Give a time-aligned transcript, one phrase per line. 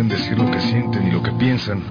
[0.00, 1.82] pueden decir lo que sienten y lo que piensan.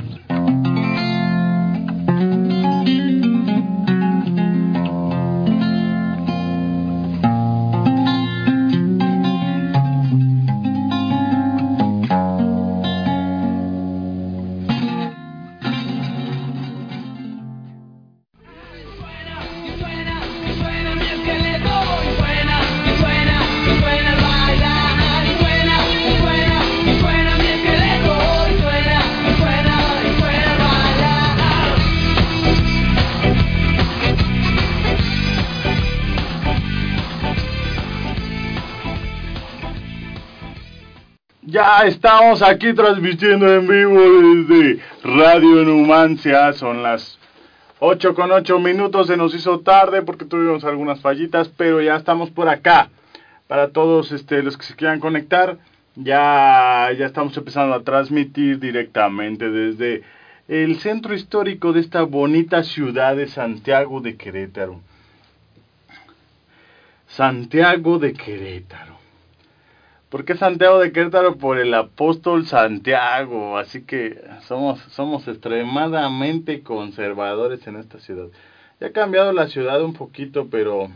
[41.90, 46.54] Estamos aquí transmitiendo en vivo desde Radio Numancia.
[46.54, 47.18] Son las
[47.80, 49.08] 8 con 8 minutos.
[49.08, 52.90] Se nos hizo tarde porque tuvimos algunas fallitas, pero ya estamos por acá.
[53.48, 55.58] Para todos este, los que se quieran conectar,
[55.96, 60.04] ya, ya estamos empezando a transmitir directamente desde
[60.48, 64.80] el centro histórico de esta bonita ciudad de Santiago de Querétaro.
[67.08, 68.99] Santiago de Querétaro.
[70.10, 71.38] ¿Por qué Santiago de Querétaro?
[71.38, 73.60] Por el apóstol Santiago.
[73.60, 78.26] Así que somos, somos extremadamente conservadores en esta ciudad.
[78.80, 80.90] Ya ha cambiado la ciudad un poquito, pero,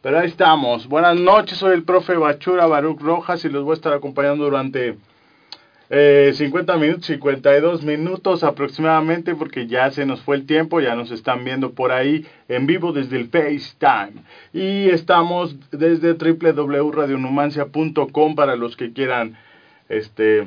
[0.00, 0.86] pero ahí estamos.
[0.88, 4.96] Buenas noches, soy el profe Bachura Baruch Rojas y los voy a estar acompañando durante
[5.90, 11.10] eh, 50 minutos, 52 minutos aproximadamente, porque ya se nos fue el tiempo, ya nos
[11.10, 14.22] están viendo por ahí en vivo desde el FaceTime.
[14.52, 19.38] Y estamos desde www.radionumancia.com para los que quieran
[19.88, 20.46] este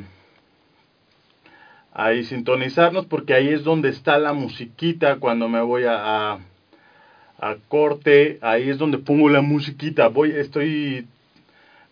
[1.94, 6.39] ahí sintonizarnos, porque ahí es donde está la musiquita cuando me voy a, a,
[7.67, 10.08] corte, ahí es donde pongo la musiquita.
[10.08, 11.07] Voy, estoy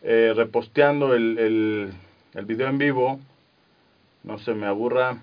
[0.03, 1.89] eh, reposteando el, el,
[2.35, 3.19] el video en vivo
[4.23, 5.21] no se me aburra.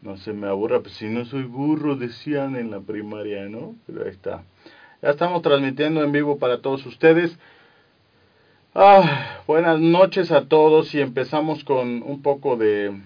[0.00, 3.76] No se me aburra, pues si no soy burro, decían en la primaria, ¿no?
[3.86, 4.42] Pero ahí está.
[5.00, 7.38] Ya estamos transmitiendo en vivo para todos ustedes.
[8.74, 12.98] Ah, buenas noches a todos y empezamos con un poco de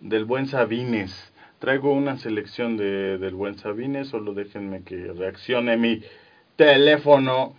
[0.00, 1.32] del buen Sabines.
[1.58, 6.02] Traigo una selección de, del buen Sabines, solo déjenme que reaccione mi
[6.56, 7.54] teléfono.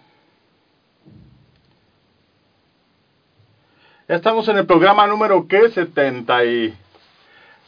[4.07, 5.69] Estamos en el programa número ¿qué?
[5.69, 6.73] 70 y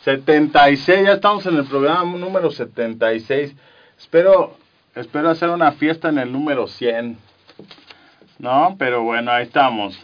[0.04, 3.54] 76, ya estamos en el programa número 76.
[3.98, 4.58] Espero
[4.96, 7.18] espero hacer una fiesta en el número 100.
[8.38, 10.00] No, pero bueno, ahí estamos.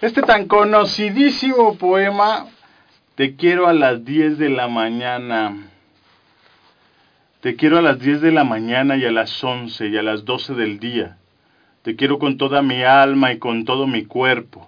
[0.00, 2.46] Este tan conocidísimo poema
[3.16, 5.56] Te quiero a las 10 de la mañana.
[7.40, 10.24] Te quiero a las 10 de la mañana y a las 11 y a las
[10.24, 11.18] 12 del día
[11.84, 14.66] te quiero con toda mi alma y con todo mi cuerpo,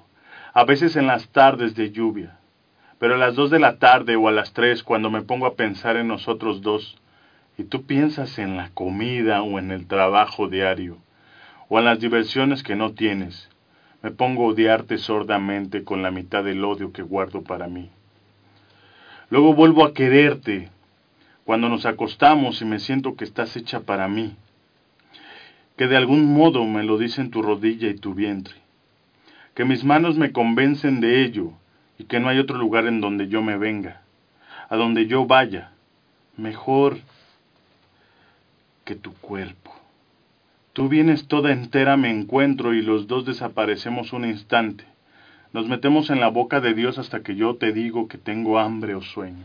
[0.52, 2.38] a veces en las tardes de lluvia,
[2.98, 5.54] pero a las dos de la tarde o a las tres cuando me pongo a
[5.54, 6.98] pensar en nosotros dos,
[7.56, 10.98] y tú piensas en la comida o en el trabajo diario,
[11.70, 13.48] o en las diversiones que no tienes,
[14.02, 17.88] me pongo a odiarte sordamente con la mitad del odio que guardo para mí.
[19.30, 20.68] Luego vuelvo a quererte
[21.46, 24.36] cuando nos acostamos y me siento que estás hecha para mí
[25.76, 28.54] que de algún modo me lo dicen tu rodilla y tu vientre,
[29.54, 31.52] que mis manos me convencen de ello
[31.98, 34.02] y que no hay otro lugar en donde yo me venga,
[34.68, 35.70] a donde yo vaya,
[36.36, 36.98] mejor
[38.84, 39.74] que tu cuerpo.
[40.72, 44.84] Tú vienes toda entera, me encuentro y los dos desaparecemos un instante.
[45.52, 48.94] Nos metemos en la boca de Dios hasta que yo te digo que tengo hambre
[48.94, 49.44] o sueño.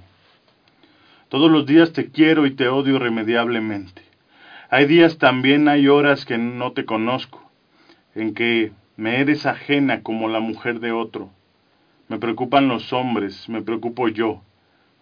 [1.30, 4.10] Todos los días te quiero y te odio irremediablemente.
[4.74, 7.44] Hay días también, hay horas que no te conozco,
[8.16, 11.30] en que me eres ajena como la mujer de otro.
[12.08, 14.41] Me preocupan los hombres, me preocupo yo,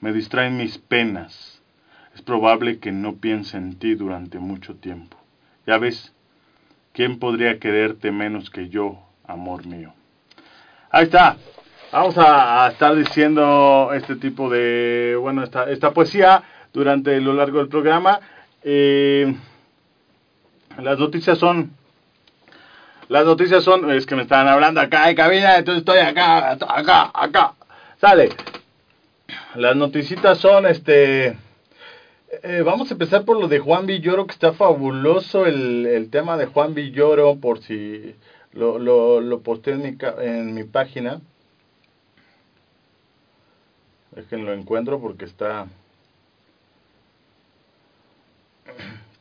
[0.02, 1.62] me distraen mis penas.
[2.16, 5.18] Es probable que no piense en ti durante mucho tiempo.
[5.68, 6.16] Ya ves,
[6.92, 9.94] ¿quién podría quererte menos que yo, amor mío?
[10.90, 11.38] Ahí está.
[11.92, 16.42] Vamos a, estar diciendo este tipo de, bueno, esta, esta poesía
[16.74, 18.20] durante lo largo del programa.
[18.64, 19.32] Eh,
[20.82, 21.72] las noticias son.
[23.08, 23.92] Las noticias son.
[23.92, 27.54] Es que me están hablando acá en cabina, entonces estoy acá, acá, acá.
[28.00, 28.30] Sale.
[29.56, 31.38] Las noticitas son este.
[32.44, 36.38] Eh, vamos a empezar por lo de Juan Villoro, que está fabuloso el, el tema
[36.38, 38.16] de Juan Villoro, por si
[38.54, 41.22] lo, lo, lo en mi, en mi página.
[44.32, 45.68] lo encuentro porque está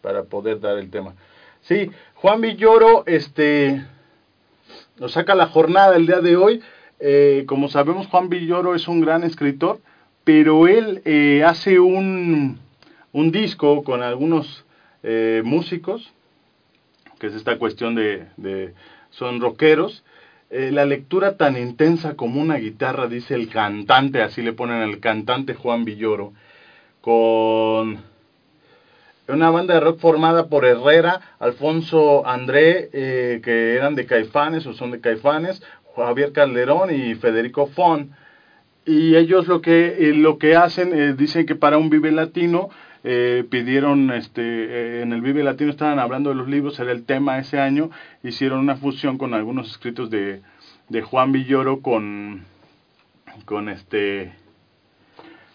[0.00, 1.14] para poder dar el tema.
[1.68, 3.84] Sí, Juan Villoro, este,
[4.98, 6.62] nos saca la jornada el día de hoy.
[6.98, 9.78] Eh, como sabemos, Juan Villoro es un gran escritor,
[10.24, 12.58] pero él eh, hace un,
[13.12, 14.64] un, disco con algunos
[15.02, 16.10] eh, músicos,
[17.18, 18.72] que es esta cuestión de, de
[19.10, 20.04] son rockeros.
[20.48, 25.52] la lectura tan intensa como una guitarra, dice el cantante, así le ponen el cantante
[25.52, 26.32] Juan Villoro,
[27.02, 28.02] con
[29.28, 34.72] una banda de rock formada por Herrera, Alfonso André, eh, que eran de Caifanes o
[34.72, 35.62] son de Caifanes,
[35.94, 38.12] Javier Calderón y Federico Fon.
[38.86, 42.70] Y ellos lo que, eh, lo que hacen, eh, dicen que para un Vive Latino,
[43.48, 47.58] pidieron, este, en el Vive Latino estaban hablando de los libros, era el tema ese
[47.58, 47.90] año,
[48.22, 50.42] hicieron una fusión con algunos escritos de,
[50.88, 52.44] de Juan Villoro con,
[53.46, 54.32] con este,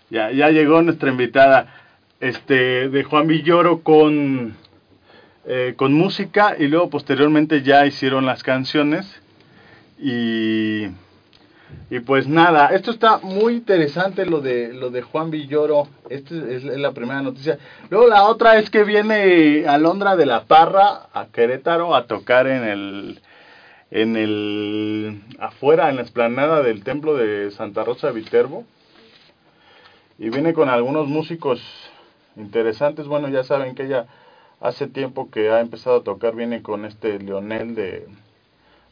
[0.10, 1.83] ya, ya llegó nuestra invitada
[2.24, 4.56] este, de Juan Villoro con,
[5.46, 9.06] eh, con música y luego posteriormente ya hicieron las canciones.
[10.00, 10.86] Y,
[11.90, 16.64] y pues nada, esto está muy interesante lo de, lo de Juan Villoro, esta es,
[16.64, 17.58] la primera noticia.
[17.90, 22.64] Luego la otra es que viene Alondra de la Parra a Querétaro a tocar en
[22.64, 23.20] el
[23.92, 28.64] en el afuera en la esplanada del templo de Santa Rosa de Viterbo.
[30.18, 31.62] Y viene con algunos músicos
[32.36, 33.08] interesantes.
[33.08, 34.08] Bueno, ya saben que ella
[34.60, 38.08] hace tiempo que ha empezado a tocar, viene con este Leonel de,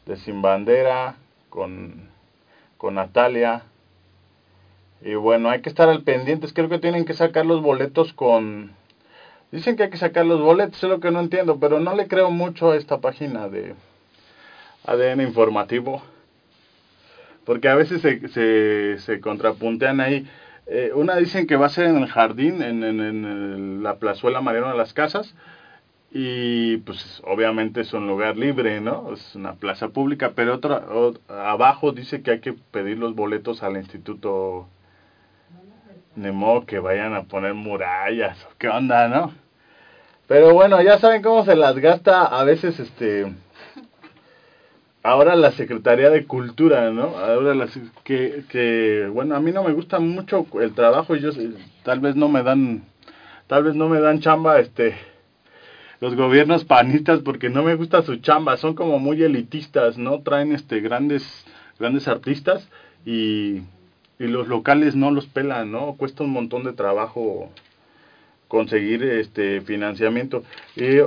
[0.06, 1.16] de Sin Bandera,
[1.48, 2.08] con,
[2.76, 3.62] con Natalia.
[5.00, 6.52] Y bueno, hay que estar al pendientes.
[6.52, 8.72] Creo que tienen que sacar los boletos con...
[9.50, 12.08] Dicen que hay que sacar los boletos, es lo que no entiendo, pero no le
[12.08, 13.74] creo mucho a esta página de
[14.86, 16.02] ADN informativo.
[17.44, 20.26] Porque a veces se, se, se contrapuntean ahí.
[20.74, 24.70] Eh, una dicen que va a ser en el jardín, en, en, la plazuela Mariano
[24.70, 25.34] de las Casas,
[26.10, 29.12] y pues obviamente es un lugar libre, ¿no?
[29.12, 30.82] Es una plaza pública, pero otra,
[31.28, 34.66] abajo dice que hay que pedir los boletos al instituto
[36.16, 39.34] Nemo que vayan a poner murallas, ¿qué onda, no?
[40.26, 43.30] Pero bueno, ya saben cómo se las gasta a veces este
[45.02, 47.16] ahora la Secretaría de Cultura, ¿no?
[47.18, 51.38] Ahora las que, que bueno, a mí no me gusta mucho el trabajo, ellos
[51.82, 52.84] tal vez no me dan
[53.46, 54.94] tal vez no me dan chamba este
[56.00, 60.20] los gobiernos panistas porque no me gusta su chamba, son como muy elitistas, ¿no?
[60.22, 61.44] Traen este grandes
[61.78, 62.68] grandes artistas
[63.04, 63.62] y
[64.18, 65.94] y los locales no los pelan, ¿no?
[65.94, 67.50] Cuesta un montón de trabajo
[68.52, 70.44] conseguir este financiamiento.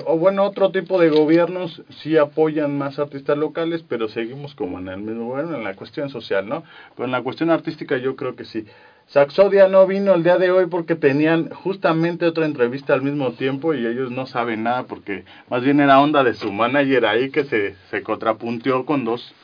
[0.08, 4.88] o bueno, otro tipo de gobiernos sí apoyan más artistas locales, pero seguimos como en
[4.88, 6.64] el mismo bueno, en la cuestión social, ¿no?
[6.96, 8.66] Pero en la cuestión artística yo creo que sí.
[9.06, 13.76] Saxodia no vino el día de hoy porque tenían justamente otra entrevista al mismo tiempo
[13.76, 17.44] y ellos no saben nada porque más bien era onda de su manager ahí que
[17.44, 19.36] se, se contrapunteó con dos,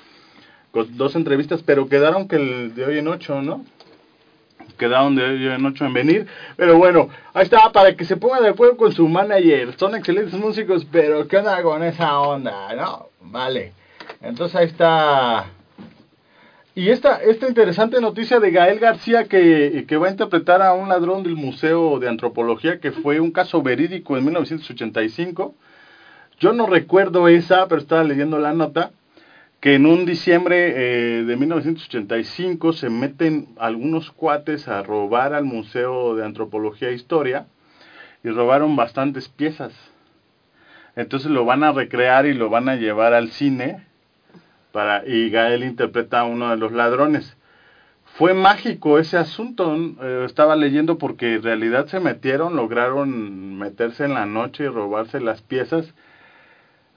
[0.72, 3.64] con dos entrevistas, pero quedaron que el de hoy en ocho, ¿no?
[4.78, 6.28] Quedaron de noche en venir.
[6.56, 9.78] Pero bueno, ahí está, para que se ponga de acuerdo con su manager.
[9.78, 12.74] Son excelentes músicos, pero ¿qué onda con esa onda?
[12.76, 13.10] ¿No?
[13.22, 13.74] Vale.
[14.22, 15.46] Entonces ahí está.
[16.74, 20.88] Y esta, esta interesante noticia de Gael García que, que va a interpretar a un
[20.88, 25.54] ladrón del Museo de Antropología, que fue un caso verídico en 1985.
[26.40, 28.92] Yo no recuerdo esa, pero estaba leyendo la nota
[29.62, 36.16] que en un diciembre eh, de 1985 se meten algunos cuates a robar al Museo
[36.16, 37.46] de Antropología e Historia
[38.24, 39.72] y robaron bastantes piezas.
[40.96, 43.86] Entonces lo van a recrear y lo van a llevar al cine
[44.72, 47.38] para y Gael interpreta a uno de los ladrones.
[48.16, 54.16] Fue mágico ese asunto, eh, estaba leyendo porque en realidad se metieron, lograron meterse en
[54.16, 55.94] la noche y robarse las piezas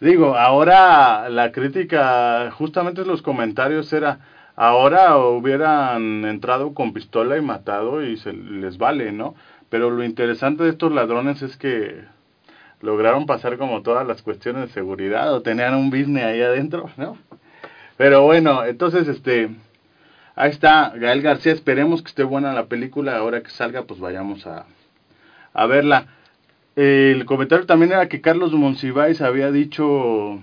[0.01, 4.19] Digo, ahora la crítica, justamente los comentarios era,
[4.57, 9.35] ahora hubieran entrado con pistola y matado y se les vale, ¿no?
[9.71, 12.05] Pero lo interesante de estos ladrones es que
[12.81, 17.17] lograron pasar como todas las cuestiones de seguridad o tenían un business ahí adentro, ¿no?
[17.97, 19.51] Pero bueno, entonces este
[20.35, 24.47] ahí está Gael García, esperemos que esté buena la película, ahora que salga pues vayamos
[24.47, 24.67] a
[25.55, 26.09] a verla
[26.77, 30.41] el comentario también era que Carlos Monsiváis había dicho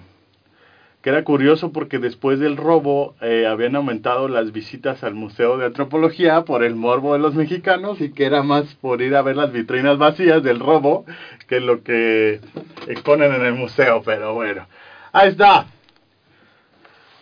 [1.02, 5.66] que era curioso porque después del robo eh, habían aumentado las visitas al Museo de
[5.66, 9.36] Antropología por el morbo de los mexicanos y que era más por ir a ver
[9.36, 11.06] las vitrinas vacías del robo
[11.48, 12.40] que lo que
[12.88, 14.68] exponen en el museo, pero bueno,
[15.12, 15.66] ahí está.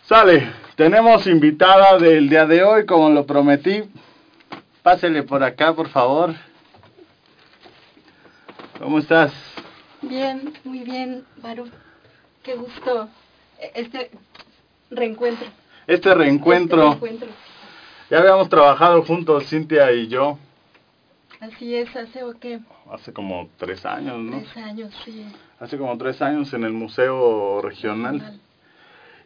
[0.04, 3.84] Sale, tenemos invitada del día de hoy, como lo prometí.
[4.82, 6.34] Pásele por acá, por favor.
[8.80, 9.34] ¿Cómo estás?
[10.02, 11.70] Bien, muy bien, Baru.
[12.42, 13.10] Qué gusto.
[13.60, 14.10] E, este,
[14.90, 15.48] reencuentro.
[15.86, 16.94] Este reencuentro.
[16.94, 17.28] Este reencuentro.
[18.10, 20.40] Ya habíamos trabajado juntos, Cintia y yo,
[21.42, 22.60] Así es, hace o qué?
[22.92, 24.40] hace como tres años, ¿no?
[24.40, 25.26] Tres años, sí.
[25.60, 28.40] Hace como tres años en el Museo Regional.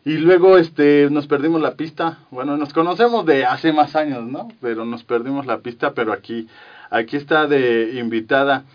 [0.05, 2.19] Y luego este nos perdimos la pista.
[2.29, 4.49] Bueno, nos conocemos de hace más años, ¿no?
[4.61, 6.47] Pero nos perdimos la pista, pero aquí
[6.89, 8.65] aquí está de invitada.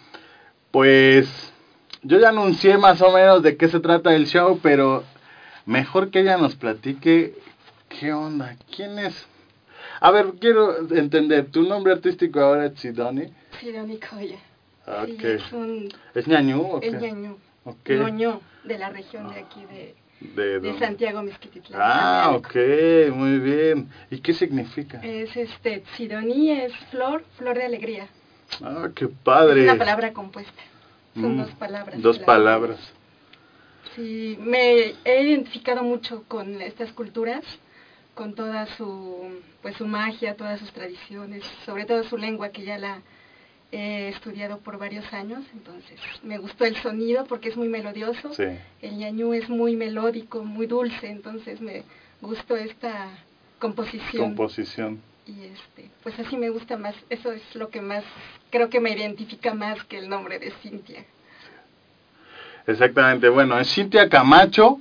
[0.71, 1.53] Pues
[2.03, 5.05] yo ya anuncié más o menos de qué se trata el show, pero
[5.67, 7.35] mejor que ella nos platique
[7.89, 9.27] qué onda, quién es.
[10.01, 13.33] A ver, quiero entender, tu nombre artístico ahora es Sidoni.
[13.61, 14.39] Sidoni Koya.
[14.87, 15.25] Ah, Sí, ok.
[15.25, 17.37] es un ¿Es ñañú o el ñañú.
[17.87, 20.79] Ñoño, de la región de aquí de, De?
[20.79, 21.81] Santiago Mezquititlán.
[21.83, 22.55] Ah, ok,
[23.13, 23.89] muy bien.
[24.11, 25.01] ¿Y qué significa?
[25.03, 28.09] Es este, Sidoní es flor, flor de alegría.
[28.63, 29.61] Ah, qué padre.
[29.67, 30.63] Es una palabra compuesta.
[31.15, 32.03] Son Mm, dos palabras.
[32.03, 32.79] Dos La- palabras.
[33.95, 37.45] Sí, me he identificado mucho con estas culturas,
[38.15, 42.79] con toda su, pues su magia, todas sus tradiciones, sobre todo su lengua que ya
[42.79, 43.01] la
[43.71, 48.45] he estudiado por varios años, entonces me gustó el sonido porque es muy melodioso, Sí.
[48.81, 51.83] el ñañú es muy melódico, muy dulce, entonces me
[52.23, 53.09] gustó esta
[53.59, 55.03] composición Composición.
[55.29, 58.03] Y este, pues así me gusta más, eso es lo que más,
[58.51, 61.05] creo que me identifica más que el nombre de Cintia.
[62.67, 63.29] Exactamente.
[63.29, 64.81] Bueno, es Cintia Camacho,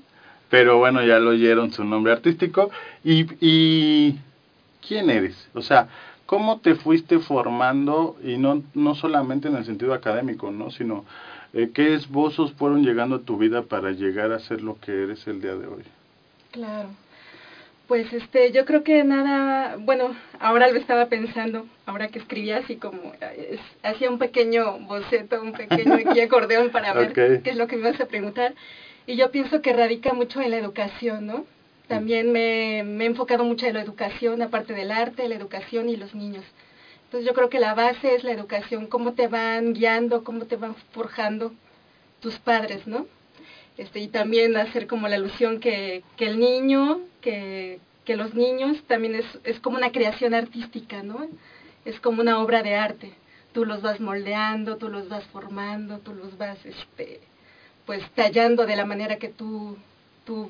[0.49, 2.69] pero bueno, ya lo oyeron su nombre artístico.
[3.03, 4.19] ¿Y, y
[4.85, 5.49] quién eres?
[5.53, 5.87] O sea,
[6.25, 8.17] ¿cómo te fuiste formando?
[8.23, 10.71] Y no, no solamente en el sentido académico, ¿no?
[10.71, 11.05] Sino,
[11.53, 15.25] eh, ¿qué esbozos fueron llegando a tu vida para llegar a ser lo que eres
[15.27, 15.83] el día de hoy?
[16.51, 16.89] Claro.
[17.87, 22.75] Pues este, yo creo que nada, bueno, ahora lo estaba pensando, ahora que escribí así
[22.75, 27.13] como, es- hacía un pequeño boceto, un pequeño aquí acordeón para ver
[27.43, 28.53] qué es lo que me vas a preguntar.
[29.05, 31.45] Y yo pienso que radica mucho en la educación, ¿no?
[31.87, 35.95] También me, me he enfocado mucho en la educación, aparte del arte, la educación y
[35.95, 36.43] los niños.
[37.05, 40.57] Entonces yo creo que la base es la educación, cómo te van guiando, cómo te
[40.57, 41.53] van forjando
[42.19, 43.07] tus padres, ¿no?
[43.77, 48.77] Este, y también hacer como la alusión que, que el niño, que, que los niños
[48.87, 51.27] también es, es como una creación artística, ¿no?
[51.83, 53.11] Es como una obra de arte.
[53.53, 57.19] Tú los vas moldeando, tú los vas formando, tú los vas, este,
[57.85, 59.77] pues tallando de la manera que tú,
[60.25, 60.49] tú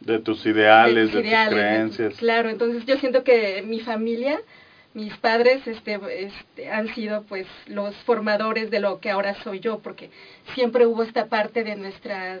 [0.00, 2.14] De tus ideales, de, tus ideales, tus de tus- creencias.
[2.18, 4.38] claro, entonces yo siento que mi familia,
[4.92, 9.78] mis padres, este, este, han sido pues los formadores de lo que ahora soy yo,
[9.78, 10.10] porque
[10.54, 12.40] siempre hubo esta parte de nuestras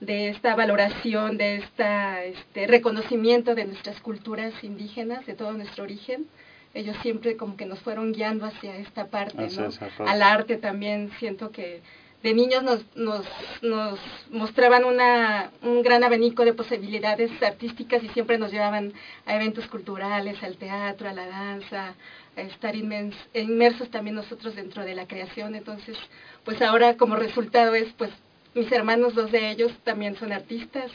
[0.00, 6.26] de esta valoración, de esta este reconocimiento de nuestras culturas indígenas, de todo nuestro origen.
[6.74, 9.70] Ellos siempre como que nos fueron guiando hacia esta parte, Hacia ¿no?
[10.10, 11.80] Al arte también siento que
[12.22, 13.24] de niños nos, nos,
[13.62, 13.98] nos
[14.30, 18.92] mostraban una, un gran abanico de posibilidades artísticas y siempre nos llevaban
[19.24, 21.94] a eventos culturales, al teatro, a la danza,
[22.36, 25.54] a estar inmens- inmersos también nosotros dentro de la creación.
[25.54, 25.96] Entonces,
[26.44, 28.10] pues ahora como resultado es, pues
[28.58, 30.90] mis hermanos, dos de ellos también son artistas,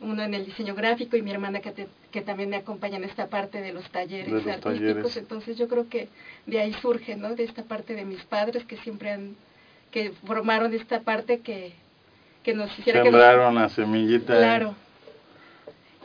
[0.00, 3.04] uno en el diseño gráfico y mi hermana que, te- que también me acompaña en
[3.04, 4.78] esta parte de los talleres De los artísticos.
[4.78, 5.16] talleres.
[5.16, 6.08] Entonces yo creo que
[6.46, 7.34] de ahí surge, ¿no?
[7.34, 9.34] De esta parte de mis padres que siempre han,
[9.90, 11.72] que formaron esta parte que,
[12.44, 14.36] que nos hiciera que nos- Sembraron la semillita.
[14.36, 14.74] Claro.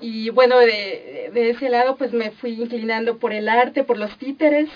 [0.01, 4.17] Y bueno, de, de ese lado pues me fui inclinando por el arte, por los
[4.17, 4.69] títeres.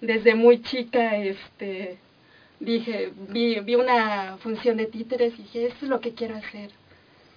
[0.00, 1.98] Desde muy chica, este,
[2.60, 6.70] dije, vi, vi una función de títeres y dije, esto es lo que quiero hacer.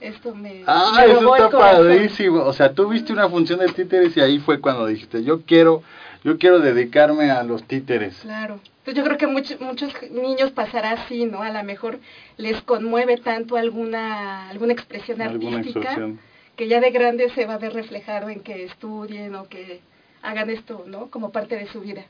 [0.02, 2.44] Esto me, Ah, me eso está padrísimo.
[2.44, 5.82] O sea, tú viste una función de títeres y ahí fue cuando dijiste, yo quiero,
[6.26, 8.16] yo quiero dedicarme a los títeres.
[8.22, 8.60] Claro.
[8.84, 11.42] Pues yo creo que muchos muchos niños pasará así, ¿no?
[11.42, 12.00] A lo mejor
[12.36, 16.20] les conmueve tanto alguna alguna expresión Alguna artística expresión.
[16.58, 19.80] que ya de grande se va a ver reflejado en que estudien o que
[20.22, 21.10] hagan esto, ¿no?
[21.10, 22.04] Como parte de su vida.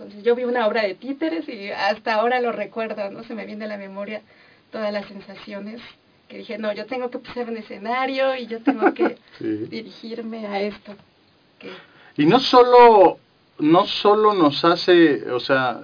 [0.00, 3.22] Entonces yo vi una obra de títeres y hasta ahora lo recuerdo, ¿no?
[3.24, 4.22] Se me viene a la memoria
[4.72, 5.82] todas las sensaciones
[6.26, 9.66] que dije, no, yo tengo que pisar un escenario y yo tengo que Sí.
[9.68, 10.94] dirigirme a esto.
[11.58, 11.70] Que,
[12.16, 13.18] Y no solo,
[13.58, 15.80] no solo nos hace, o sea,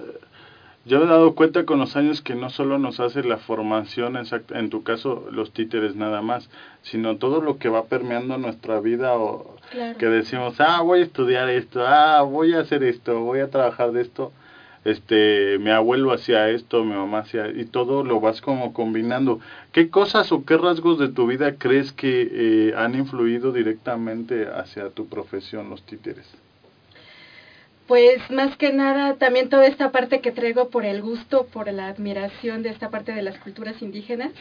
[0.87, 4.15] yo me he dado cuenta con los años que no solo nos hace la formación,
[4.15, 6.49] exacta, en tu caso los títeres nada más,
[6.81, 9.97] sino todo lo que va permeando nuestra vida o claro.
[9.97, 13.91] que decimos, ah, voy a estudiar esto, ah, voy a hacer esto, voy a trabajar
[13.91, 14.31] de esto,
[14.85, 19.41] este, mi abuelo hacía esto, mi mamá hacía, y todo lo vas como combinando.
[19.73, 24.89] ¿Qué cosas o qué rasgos de tu vida crees que eh, han influido directamente hacia
[24.91, 26.25] tu profesión, los títeres?
[27.87, 31.87] Pues más que nada también toda esta parte que traigo por el gusto, por la
[31.87, 34.31] admiración de esta parte de las culturas indígenas,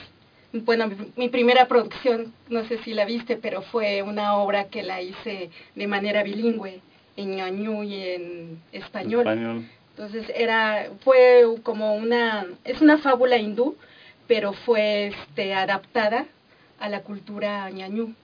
[0.53, 5.03] bueno, mi, primera producción, no sé si la viste, pero fue una obra que la
[5.03, 6.81] hice de manera bilingüe,
[7.17, 9.67] en ñañú y en español.
[9.91, 13.77] Entonces era, fue como una, es una fábula hindú,
[14.27, 16.27] pero fue este, adaptada
[16.79, 18.15] a la cultura ñañú,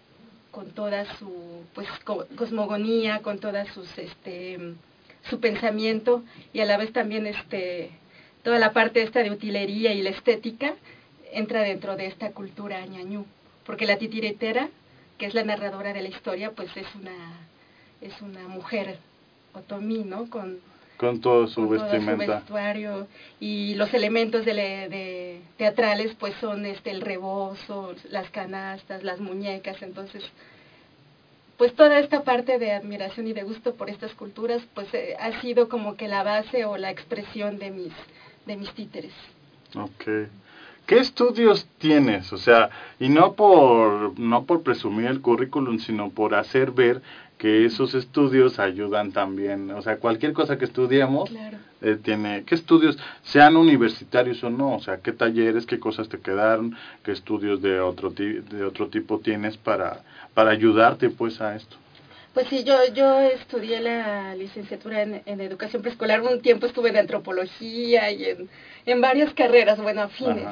[0.50, 1.88] con toda su pues
[2.36, 4.74] cosmogonía, con toda sus este
[5.28, 7.90] su pensamiento y a la vez también este
[8.42, 10.74] toda la parte esta de utilería y la estética
[11.32, 13.24] entra dentro de esta cultura ñañú,
[13.64, 14.68] porque la titiritera,
[15.18, 17.46] que es la narradora de la historia, pues es una
[18.00, 18.98] es una mujer
[19.54, 20.28] otomí, ¿no?
[20.28, 20.58] Con
[21.02, 22.14] con todo su vestimenta.
[22.14, 23.08] Todo su vestuario
[23.40, 29.82] y los elementos de, de, teatrales pues son este el rebozo, las canastas, las muñecas,
[29.82, 30.22] entonces
[31.58, 35.40] pues toda esta parte de admiración y de gusto por estas culturas pues eh, ha
[35.40, 37.92] sido como que la base o la expresión de mis
[38.46, 39.12] de mis títeres.
[39.74, 40.26] Okay.
[40.86, 42.32] ¿Qué estudios tienes?
[42.32, 47.02] O sea, y no por no por presumir el currículum, sino por hacer ver
[47.42, 51.28] que esos estudios ayudan también, o sea, cualquier cosa que estudiemos
[51.80, 54.76] eh, tiene, ¿qué estudios, sean universitarios o no?
[54.76, 59.18] O sea, ¿qué talleres, qué cosas te quedaron, qué estudios de otro, de otro tipo
[59.18, 61.74] tienes para, para ayudarte pues a esto?
[62.32, 66.98] Pues sí, yo, yo estudié la licenciatura en, en educación preescolar, un tiempo estuve en
[66.98, 68.48] antropología y en,
[68.86, 70.46] en varias carreras, bueno, afines.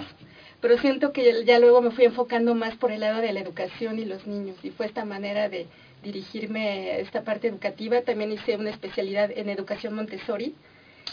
[0.61, 4.01] Pero siento que ya luego me fui enfocando más por el lado de la educación
[4.01, 5.69] y los niños, y fue esta manera de,
[6.03, 8.03] dirigirme a esta parte educativa.
[8.03, 10.55] También hice una especialidad en educación Montessori,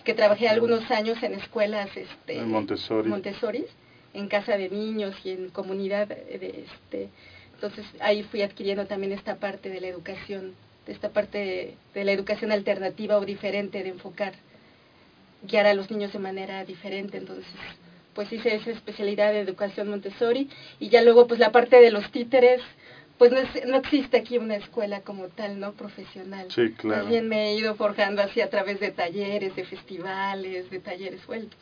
[0.04, 3.66] que trabajé algunos años en escuelas este, Montessori.
[4.14, 6.08] en casa de niños y en comunidad.
[6.08, 7.10] De, este,
[7.54, 10.54] entonces ahí fui adquiriendo también esta parte de la educación,
[10.86, 14.34] de esta parte de, la educación alternativa o diferente, de enfocar,
[15.44, 17.18] guiar a los niños de manera diferente.
[17.18, 17.46] Entonces
[18.14, 22.12] pues hice esa especialidad de educación Montessori y ya luego pues la parte de los
[22.12, 22.62] títeres
[23.18, 25.74] pues no, no, existe aquí una escuela como tal, ¿no?
[25.74, 26.52] Profesional.
[26.52, 27.04] Sí, claro.
[27.04, 31.60] También me he ido forjando así a través de talleres, de festivales, de talleres sueltos.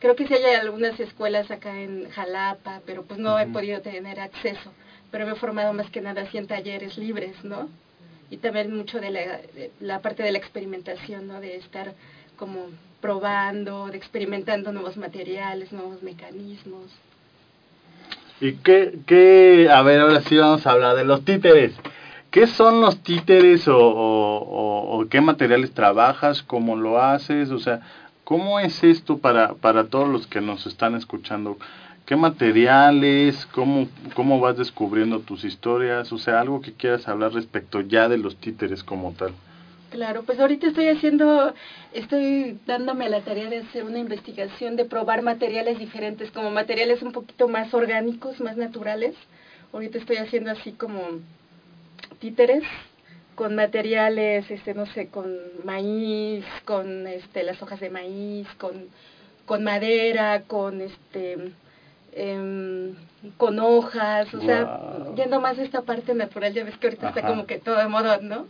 [0.00, 4.18] Creo que sí hay algunas escuelas acá en Jalapa, pero pues no he podido tener
[4.18, 4.72] acceso.
[5.12, 7.68] Pero me he formado más que nada así en talleres libres, ¿no?
[8.28, 11.40] Y también mucho de la, de la parte de la experimentación, ¿no?
[11.40, 11.94] De estar
[12.36, 12.66] como
[13.00, 16.90] probando, de experimentando nuevos materiales, nuevos mecanismos.
[18.42, 21.76] ¿Y qué, qué, a ver, ahora sí vamos a hablar de los títeres.
[22.32, 26.42] ¿Qué son los títeres o, qué materiales trabajas?
[26.42, 27.52] ¿Cómo lo haces?
[27.52, 27.82] O sea,
[28.24, 31.56] ¿cómo es esto para, para todos los que nos están escuchando?
[32.04, 33.46] ¿Qué materiales?
[33.46, 36.12] ¿Cómo, ¿Cómo vas descubriendo tus historias?
[36.12, 39.34] O sea, algo que quieras hablar respecto ya de los títeres como tal.
[39.92, 41.52] Claro, pues ahorita estoy haciendo,
[41.92, 47.12] estoy dándome la tarea de hacer una investigación, de probar materiales diferentes, como materiales un
[47.12, 49.14] poquito más orgánicos, más naturales.
[49.70, 51.02] Ahorita estoy haciendo así como
[52.20, 52.64] títeres
[53.34, 55.30] con materiales, este, no sé, con
[55.62, 58.86] maíz, con este, las hojas de maíz, con,
[59.44, 61.52] con madera, con este,
[62.14, 62.94] em,
[63.36, 64.80] con hojas, o sea,
[65.16, 67.88] yendo más a esta parte natural, ya ves que ahorita está como que todo de
[67.88, 68.46] moda, ¿no?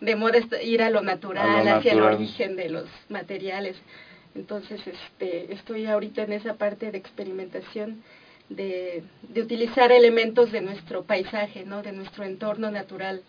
[0.00, 3.76] De moda ir a lo natural, hacia el origen de los materiales.
[4.34, 8.02] Entonces, este, estoy ahorita en esa parte de experimentación
[8.48, 11.82] de, de utilizar elementos de nuestro paisaje, ¿no?
[11.82, 13.22] De nuestro entorno natural.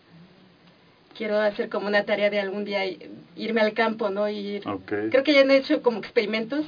[1.16, 2.84] Quiero hacer como una tarea de algún día
[3.36, 4.28] irme al campo, ¿no?
[4.30, 4.60] Y
[5.10, 6.64] Creo que ya han hecho como experimentos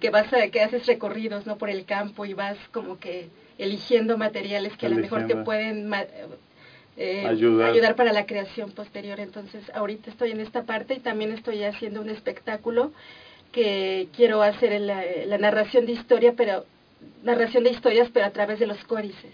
[0.00, 1.56] que vas a, que haces recorridos, ¿no?
[1.56, 5.88] Por el campo y vas como que eligiendo materiales que a lo mejor te pueden
[6.96, 7.94] eh, ayudar.
[7.94, 9.20] para la creación posterior.
[9.20, 12.92] Entonces, ahorita estoy en esta parte y también estoy haciendo un espectáculo
[13.52, 16.64] que quiero hacer en la, narración de historia, pero
[17.22, 19.32] narración de historias, pero a través de los códices.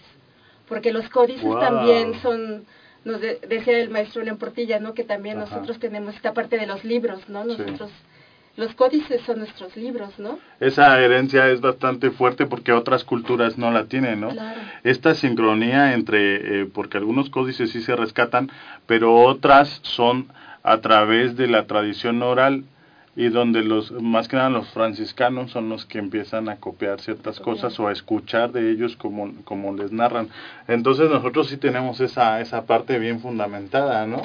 [0.67, 2.65] Porque los códices también son,
[3.03, 4.93] nos decía el maestro León Portilla, ¿no?
[4.93, 7.43] Que también nosotros tenemos esta parte de los libros, ¿no?
[7.43, 7.91] Nosotros
[8.55, 10.37] los códices son nuestros libros, ¿no?
[10.59, 14.29] Esa herencia es bastante fuerte porque otras culturas no la tienen, ¿no?
[14.29, 14.61] Claro.
[14.83, 18.51] Esta sincronía entre, eh, porque algunos códices sí se rescatan,
[18.85, 20.27] pero otras son
[20.61, 22.65] a través de la tradición oral
[23.15, 27.39] y donde los, más que nada los franciscanos son los que empiezan a copiar ciertas
[27.39, 30.29] cosas o a escuchar de ellos como, como les narran.
[30.67, 34.21] Entonces nosotros sí tenemos esa, esa parte bien fundamentada, ¿no?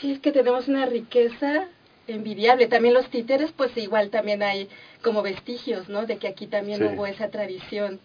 [0.00, 1.68] Sí, es que tenemos una riqueza
[2.06, 2.66] envidiable.
[2.66, 4.68] También los títeres, pues igual también hay
[5.02, 6.06] como vestigios, ¿no?
[6.06, 8.00] De que aquí también hubo esa tradición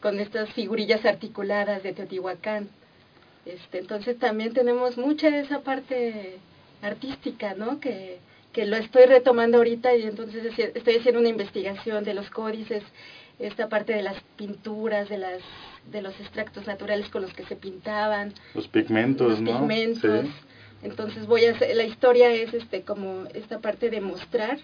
[0.00, 2.68] con estas figurillas articuladas de Teotihuacán.
[3.46, 6.38] Este, entonces también tenemos mucha de esa parte
[6.82, 7.80] artística, ¿no?
[7.80, 8.18] Que,
[8.52, 12.82] que lo estoy retomando ahorita y entonces estoy haciendo una investigación de los códices,
[13.38, 15.40] esta parte de las pinturas, de las
[15.90, 20.26] de los extractos naturales con los que se pintaban, los pigmentos, los pigmentos.
[20.84, 24.58] Entonces voy a hacer, la historia es este como esta parte de mostrar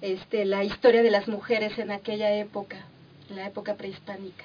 [0.00, 2.78] este la historia de las mujeres en aquella época,
[3.30, 4.44] en la época prehispánica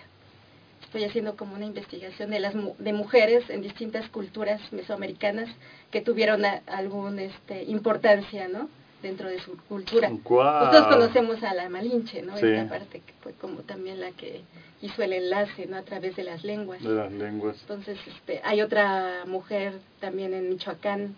[0.87, 5.49] estoy haciendo como una investigación de las de mujeres en distintas culturas mesoamericanas
[5.91, 8.69] que tuvieron alguna este, importancia, ¿no?
[9.07, 10.09] Dentro de su cultura.
[10.09, 12.35] Nosotros conocemos a la Malinche, ¿no?
[12.35, 14.41] Esta parte que fue como también la que
[14.81, 15.77] hizo el enlace, ¿no?
[15.77, 16.83] A través de las lenguas.
[16.83, 17.55] De las lenguas.
[17.61, 21.15] Entonces, este, hay otra mujer también en Michoacán,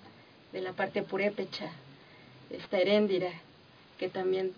[0.52, 1.72] de la parte purépecha,
[2.52, 3.32] esta Heréndira,
[3.98, 4.52] que también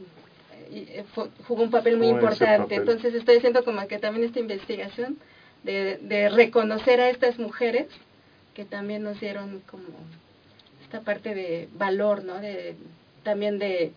[0.72, 1.06] eh,
[1.48, 2.76] jugó un papel muy importante.
[2.76, 5.18] Entonces estoy haciendo como que también esta investigación
[5.64, 7.88] de, de reconocer a estas mujeres
[8.54, 9.88] que también nos dieron como
[10.84, 12.40] esta parte de valor, ¿no?
[12.40, 12.76] De,
[13.24, 13.94] también de,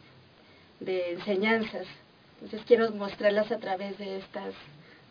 [0.80, 1.86] de enseñanzas.
[2.34, 4.54] Entonces quiero mostrarlas a través de estas,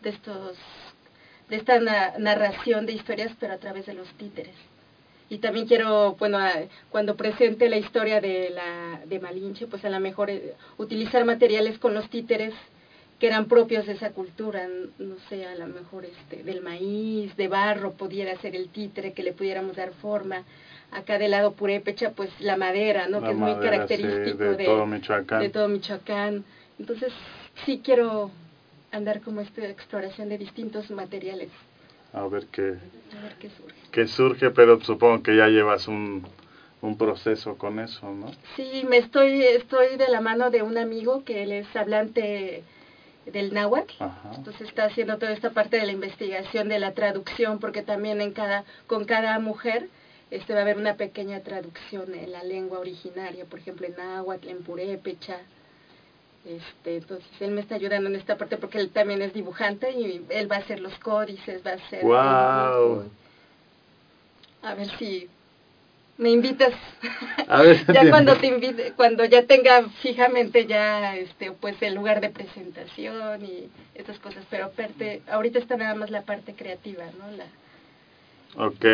[0.02, 0.56] de estos,
[1.48, 1.78] de esta
[2.18, 4.54] narración de historias, pero a través de los títeres
[5.30, 6.38] y también quiero, bueno,
[6.90, 11.78] cuando presente la historia de la de Malinche, pues a lo mejor eh, utilizar materiales
[11.78, 12.52] con los títeres
[13.18, 17.48] que eran propios de esa cultura, no sé, a lo mejor este del maíz, de
[17.48, 20.44] barro pudiera ser el títere que le pudiéramos dar forma.
[20.94, 23.20] Acá del lado purépecha, pues la madera, ¿no?
[23.20, 25.40] que es muy característico de, todo Michoacán.
[25.40, 26.44] de todo Michoacán.
[26.78, 27.12] Entonces,
[27.66, 28.30] sí quiero
[28.92, 31.50] andar como esta exploración de distintos materiales
[32.14, 32.76] a ver qué,
[33.90, 34.50] qué, surge.
[34.50, 36.24] pero supongo que ya llevas un,
[36.80, 38.30] un proceso con eso, ¿no?
[38.54, 42.62] Sí, me estoy, estoy de la mano de un amigo que él es hablante
[43.26, 43.94] del náhuatl,
[44.36, 48.32] entonces está haciendo toda esta parte de la investigación de la traducción, porque también en
[48.32, 49.88] cada, con cada mujer
[50.34, 54.48] este va a haber una pequeña traducción en la lengua originaria, por ejemplo en náhuatl,
[54.48, 55.38] en purépecha,
[56.44, 60.24] este, entonces él me está ayudando en esta parte porque él también es dibujante y
[60.28, 62.02] él va a hacer los códices, va a hacer...
[62.02, 63.10] ¡Wow!
[64.62, 65.28] A ver si
[66.18, 66.72] me invitas.
[67.48, 72.20] A ver, ya cuando te invite, cuando ya tenga fijamente ya este pues el lugar
[72.20, 77.30] de presentación y estas cosas, pero aparte ahorita está nada más la parte creativa, ¿no?
[77.36, 77.46] La
[78.56, 78.84] Ok.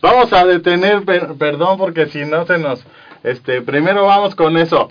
[0.00, 2.84] Vamos a detener, perdón porque si no se nos
[3.22, 4.90] este primero vamos con eso.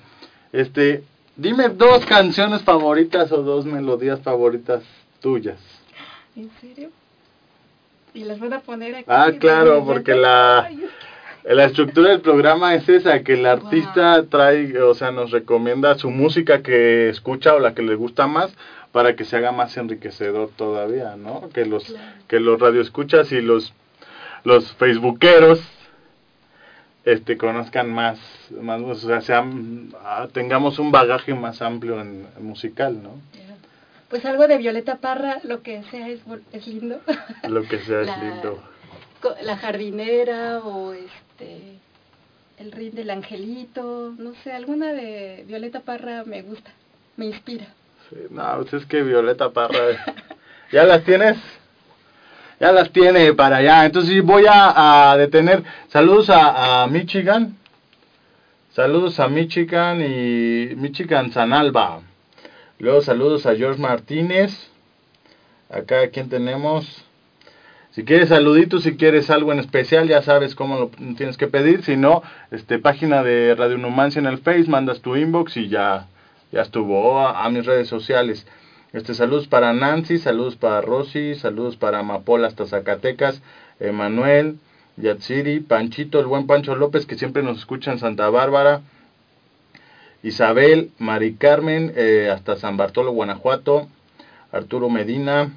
[0.51, 1.03] Este
[1.39, 4.83] Dime dos canciones favoritas o dos melodías favoritas
[5.21, 5.57] tuyas.
[6.35, 6.89] ¿En serio?
[8.13, 9.05] Y las voy a poner aquí.
[9.07, 10.69] Ah, claro, porque la,
[11.45, 16.09] la estructura del programa es esa, que el artista trae, o sea, nos recomienda su
[16.09, 18.51] música que escucha o la que le gusta más
[18.91, 21.49] para que se haga más enriquecedor todavía, ¿no?
[21.49, 21.95] Que los
[22.27, 23.73] que los radioescuchas y los
[24.43, 25.59] los facebookeros
[27.05, 28.19] este conozcan más
[28.61, 33.11] más o sea sean, ah, tengamos un bagaje más amplio en, musical no
[34.09, 36.19] pues algo de Violeta Parra lo que sea es,
[36.51, 36.99] es lindo.
[37.47, 38.59] Lo que sea es lindo.
[39.43, 41.77] la jardinera o este
[42.57, 46.71] el ring del angelito no sé alguna de Violeta Parra me gusta
[47.17, 47.67] me inspira
[48.29, 50.05] no pues es que Violeta Parra
[50.71, 51.37] ya las tienes
[52.59, 53.85] ya las tiene para allá.
[53.85, 55.63] Entonces voy a, detener.
[55.87, 57.55] Saludos a, Michigan.
[58.71, 62.01] Saludos a Michigan y Michigan Sanalba.
[62.77, 64.69] Luego saludos a George Martínez.
[65.69, 67.03] Acá, ¿quién tenemos?
[67.91, 71.83] Si quieres saluditos, si quieres algo en especial, ya sabes cómo lo tienes que pedir.
[71.83, 76.07] Si no, este, página de Radio Numancia en el Face, mandas tu inbox y ya,
[76.51, 77.19] ya estuvo.
[77.27, 78.45] a mis redes sociales.
[78.91, 83.39] Este, saludos para Nancy, saludos para Rosy, saludos para Amapola hasta Zacatecas,
[83.79, 84.57] Emanuel,
[84.97, 88.81] Yatsiri, Panchito, el buen Pancho López que siempre nos escucha en Santa Bárbara,
[90.23, 93.87] Isabel, Mari Carmen, eh, hasta San Bartolo, Guanajuato,
[94.51, 95.53] Arturo Medina,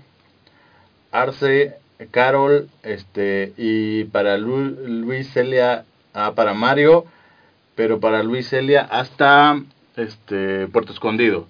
[1.10, 1.76] Arce,
[2.10, 7.06] Carol, este, y para Luis Celia, ah, para Mario,
[7.76, 9.58] pero para Luis Celia hasta
[9.96, 11.46] este Puerto Escondido.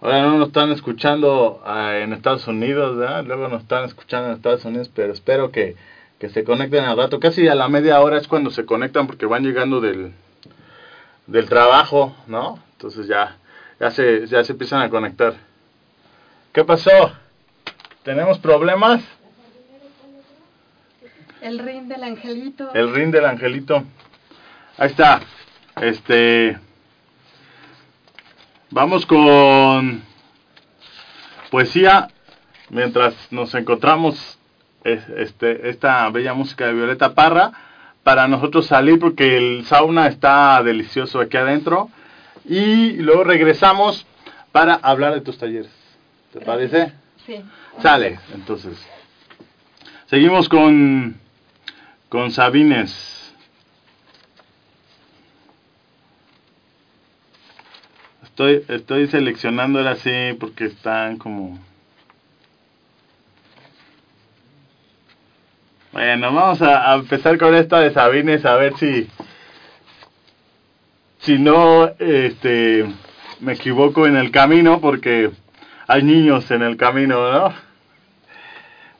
[0.00, 3.24] Ahora no nos están escuchando ah, en Estados Unidos, ¿verdad?
[3.24, 5.76] luego nos están escuchando en Estados Unidos, pero espero que,
[6.20, 7.20] se conecten al rato.
[7.20, 10.12] Casi a la media hora es cuando se conectan porque van llegando del,
[11.26, 12.58] del trabajo, ¿no?
[12.72, 13.36] Entonces ya,
[13.78, 15.34] ya, se, ya se empiezan a conectar.
[16.52, 17.12] ¿Qué pasó?
[18.02, 19.02] ¿Tenemos problemas?
[21.42, 22.72] El ring del angelito.
[22.74, 23.84] El ring del angelito.
[24.78, 25.20] Ahí está.
[25.80, 26.58] Este
[28.76, 30.02] Vamos con
[31.50, 32.08] poesía
[32.68, 34.38] mientras nos encontramos
[34.84, 37.52] este, esta bella música de Violeta Parra
[38.02, 41.88] para nosotros salir porque el sauna está delicioso aquí adentro
[42.44, 44.06] y luego regresamos
[44.52, 45.72] para hablar de tus talleres.
[46.34, 46.92] ¿Te parece?
[47.24, 47.42] Sí.
[47.80, 48.76] Sale, entonces.
[50.04, 51.18] Seguimos con,
[52.10, 53.15] con Sabines.
[58.36, 61.58] Estoy, estoy seleccionando ahora sí porque están como...
[65.90, 69.08] Bueno, vamos a, a empezar con esta de Sabines a ver si...
[71.20, 72.84] Si no, este,
[73.40, 75.30] me equivoco en el camino porque
[75.86, 77.54] hay niños en el camino, ¿no?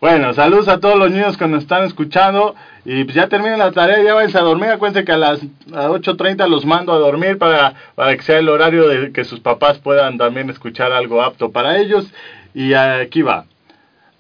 [0.01, 2.55] Bueno, saludos a todos los niños que nos están escuchando
[2.89, 5.89] y pues ya terminen la tarea, ya váyanse a dormir, acuérdense que a las a
[5.89, 9.79] 8.30 los mando a dormir para, para que sea el horario de que sus papás
[9.79, 12.09] puedan también escuchar algo apto para ellos
[12.55, 13.47] y aquí va.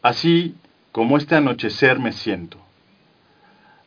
[0.02, 0.57] Así
[0.90, 2.59] como este anochecer me siento.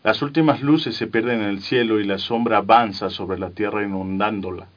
[0.02, 3.84] Las últimas luces se pierden en el cielo y la sombra avanza sobre la tierra
[3.84, 4.68] inundándola,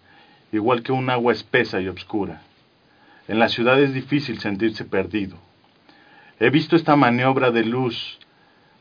[0.50, 2.42] igual que un agua espesa y oscura.
[3.28, 5.36] En la ciudad es difícil sentirse perdido.
[6.40, 8.18] He visto esta maniobra de luz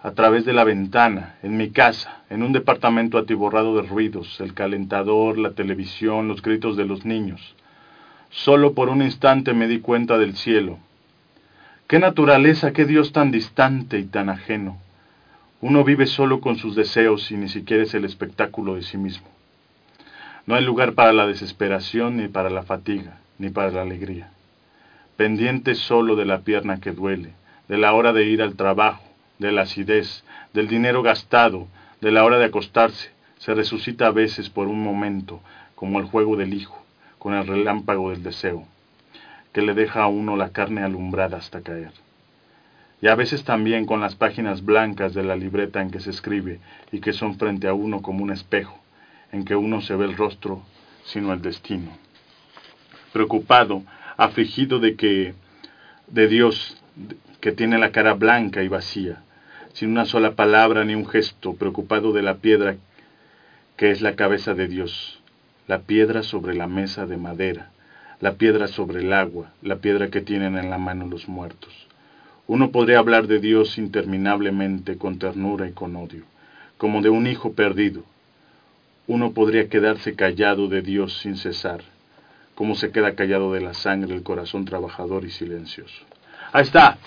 [0.04, 4.56] a través de la ventana, en mi casa, en un departamento atiborrado de ruidos, el
[4.56, 7.56] calentador, la televisión, los gritos de los niños.
[8.32, 10.80] Solo por un instante me di cuenta del cielo.
[11.88, 14.78] Qué naturaleza, qué Dios tan distante y tan ajeno.
[15.60, 19.28] Uno vive solo con sus deseos y ni siquiera es el espectáculo de sí mismo.
[20.48, 24.32] No hay lugar para la desesperación, ni para la fatiga, ni para la alegría.
[25.16, 27.34] Pendiente solo de la pierna que duele,
[27.68, 29.11] de la hora de ir al trabajo,
[29.42, 30.24] de la acidez,
[30.54, 31.68] del dinero gastado,
[32.00, 35.42] de la hora de acostarse, se resucita a veces por un momento,
[35.74, 36.80] como el juego del hijo,
[37.18, 38.68] con el relámpago del deseo,
[39.52, 41.92] que le deja a uno la carne alumbrada hasta caer.
[43.02, 46.60] Y a veces también con las páginas blancas de la libreta en que se escribe
[46.92, 48.78] y que son frente a uno como un espejo,
[49.32, 50.62] en que uno se ve el rostro,
[51.06, 51.98] sino el destino.
[53.12, 53.82] Preocupado,
[54.18, 55.34] afligido de que,
[56.06, 56.78] de Dios,
[57.40, 59.24] que tiene la cara blanca y vacía,
[59.74, 62.78] sin una sola palabra ni un gesto, preocupado de la piedra
[63.78, 65.20] que es la cabeza de Dios,
[65.68, 67.72] la piedra sobre la mesa de madera,
[68.20, 71.74] la piedra sobre el agua, la piedra que tienen en la mano los muertos.
[72.48, 76.24] Uno podría hablar de Dios interminablemente con ternura y con odio,
[76.78, 78.04] como de un hijo perdido.
[79.08, 81.82] Uno podría quedarse callado de Dios sin cesar,
[82.54, 86.04] como se queda callado de la sangre el corazón trabajador y silencioso.
[86.52, 86.98] Ahí está.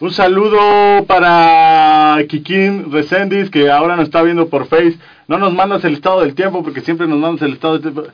[0.00, 1.69] Un saludo para
[2.16, 4.98] Resendiz, que ahora nos está viendo por Face.
[5.28, 8.12] No nos mandas el estado del tiempo, porque siempre nos mandas el estado del tiempo.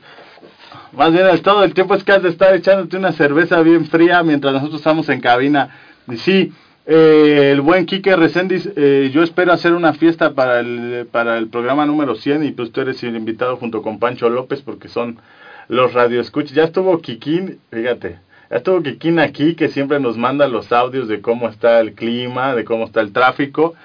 [0.93, 3.85] Más bien el estado del tiempo es que has de estar echándote una cerveza bien
[3.85, 5.69] fría mientras nosotros estamos en cabina.
[6.09, 6.53] Y sí,
[6.85, 11.49] eh, el buen Quique Resendiz, eh, yo espero hacer una fiesta para el, para el
[11.49, 15.19] programa número 100 y pues tú eres el invitado junto con Pancho López porque son
[15.67, 16.53] los radioescuchas.
[16.53, 21.49] Ya estuvo Kikín, fíjate, estuvo Kikín aquí que siempre nos manda los audios de cómo
[21.49, 23.75] está el clima, de cómo está el tráfico.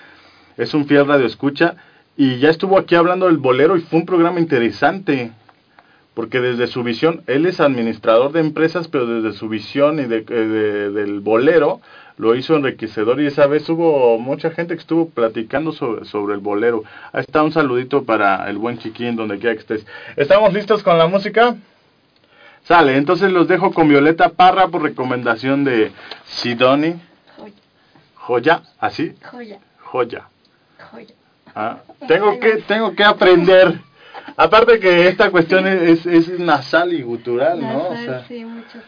[0.57, 1.77] Es un fiel radioescucha
[2.17, 5.33] y ya estuvo aquí hablando del bolero y fue un programa interesante
[6.15, 10.21] porque desde su visión, él es administrador de empresas, pero desde su visión y de,
[10.21, 11.81] de, del bolero
[12.19, 16.41] lo hizo enriquecedor y esa vez hubo mucha gente que estuvo platicando sobre, sobre el
[16.41, 16.85] bolero.
[17.13, 19.87] Ahí está un saludito para el buen Chiquín, donde quiera que estés.
[20.17, 21.57] ¿Estamos listos con la música?
[22.65, 25.93] Sale, entonces los dejo con Violeta Parra por recomendación de
[26.27, 26.95] Sidoni.
[27.37, 27.55] Joya.
[28.15, 29.15] Joya, ¿así?
[29.31, 29.59] Joya.
[29.79, 30.29] Joya.
[30.91, 31.15] Joya.
[31.55, 33.81] Ah, tengo que tengo que aprender.
[34.37, 37.89] Aparte que esta cuestión es, es nasal y gutural, ¿no?
[37.89, 38.83] O sea, sí, muchos.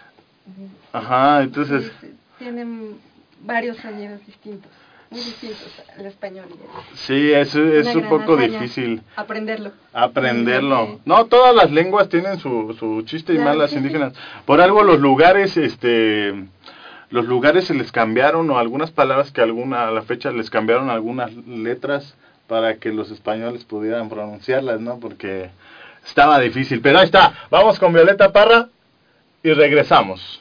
[0.93, 1.91] ajá, entonces
[2.39, 2.97] Tienen
[3.41, 4.71] varios sonidos distintos,
[5.15, 6.47] muy distintos al español.
[6.95, 9.71] sí, es, es un poco hazaña difícil Aprenderlo.
[9.93, 10.87] aprenderlo.
[10.87, 10.99] Sí.
[11.05, 13.81] No, todas las lenguas tienen su, su chiste y Claro, más las sí, sí.
[13.83, 14.13] indígenas.
[14.45, 16.35] Por algo los lugares, este,
[17.11, 20.91] los lugares se les cambiaron o algunas palabras que alguna a la fecha les cambiaron
[20.91, 22.15] algunas letras
[22.49, 24.99] para que los españoles pudieran pronunciarlas, ¿no?
[24.99, 25.51] Porque
[26.05, 26.81] estaba difícil.
[26.81, 27.33] Pero ahí está.
[27.51, 28.69] Vamos con Violeta Parra
[29.43, 30.41] y regresamos.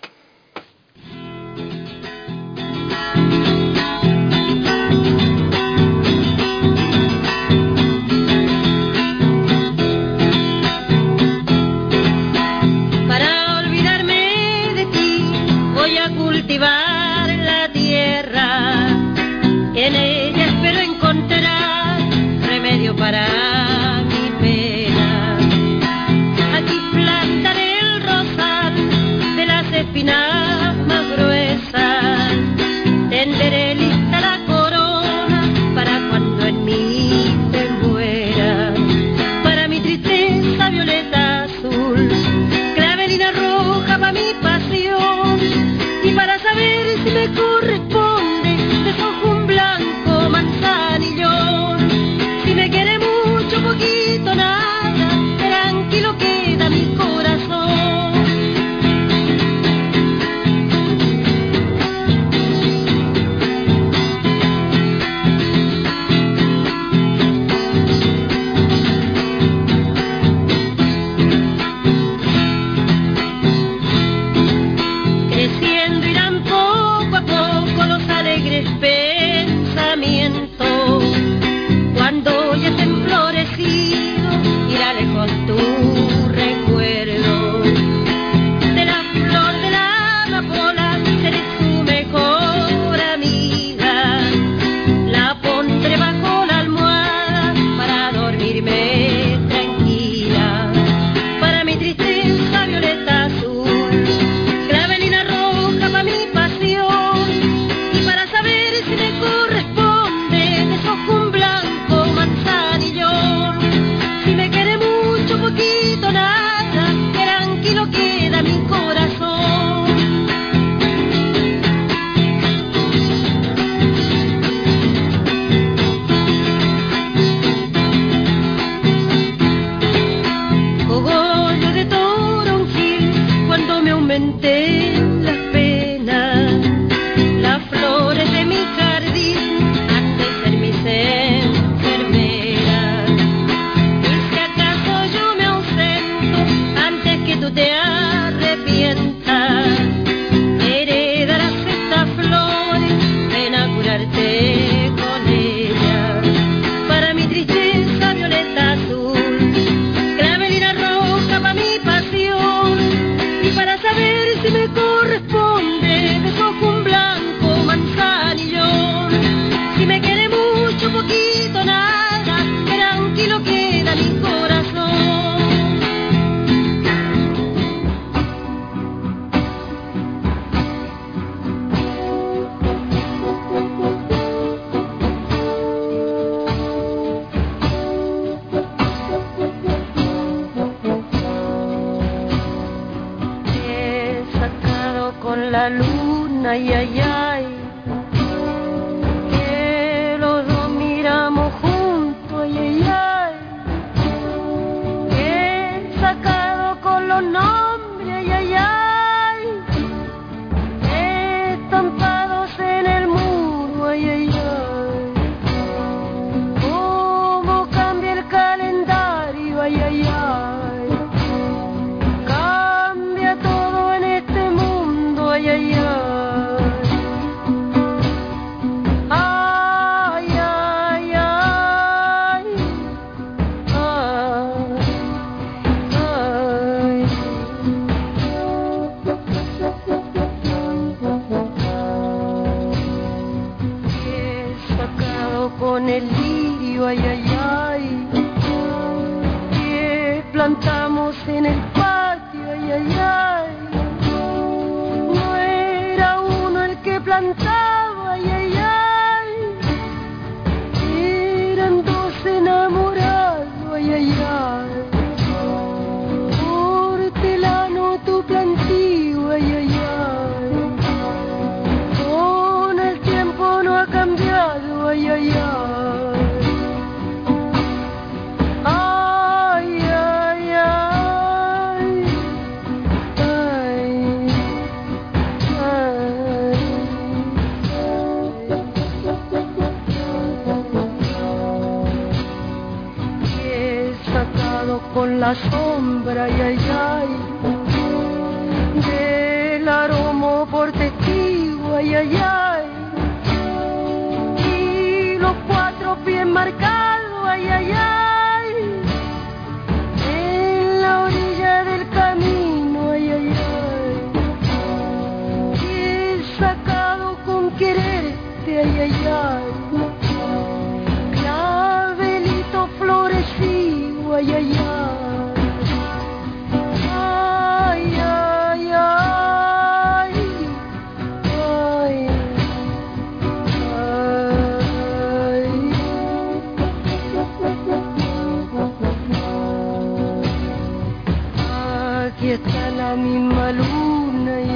[342.23, 344.53] y está la misma luna y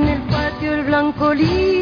[0.00, 1.77] en el patio el blanco lirio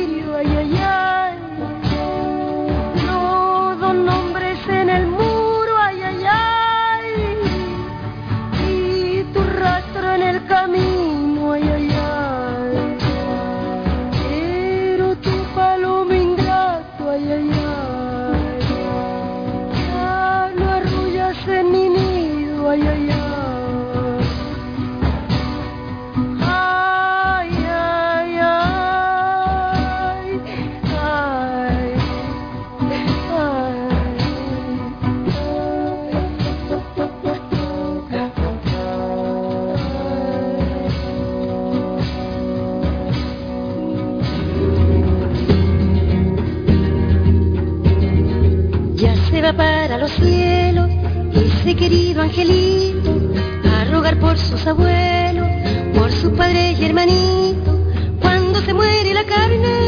[51.76, 53.20] querido angelito
[53.64, 55.46] a rogar por sus abuelos,
[55.94, 57.78] por sus padres y hermanitos,
[58.20, 59.85] cuando se muere la carne.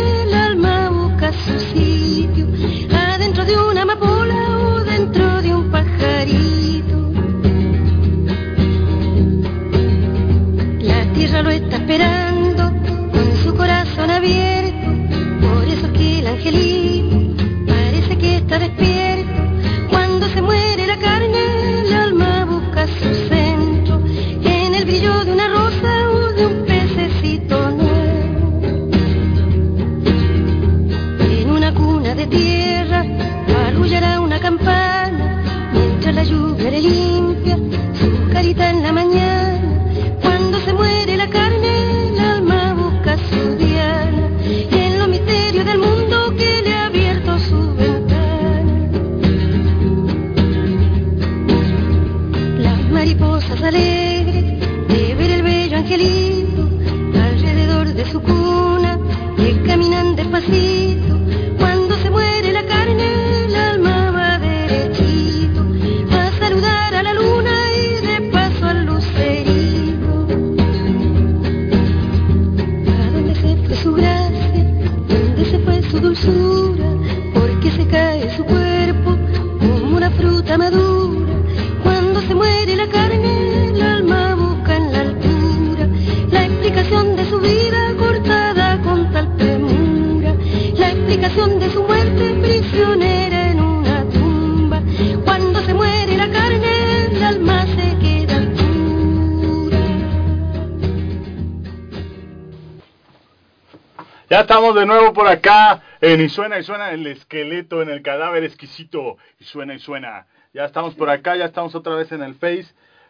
[106.00, 109.16] En Y suena y suena el esqueleto en el cadáver exquisito.
[109.40, 110.26] Y suena y suena.
[110.52, 112.66] Ya estamos por acá, ya estamos otra vez en el Face.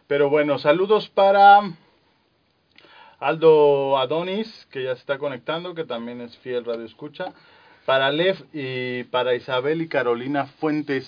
[0.07, 1.61] Pero bueno, saludos para
[3.19, 7.33] Aldo Adonis, que ya se está conectando, que también es fiel radio escucha.
[7.85, 11.07] Para Lev y para Isabel y Carolina Fuentes,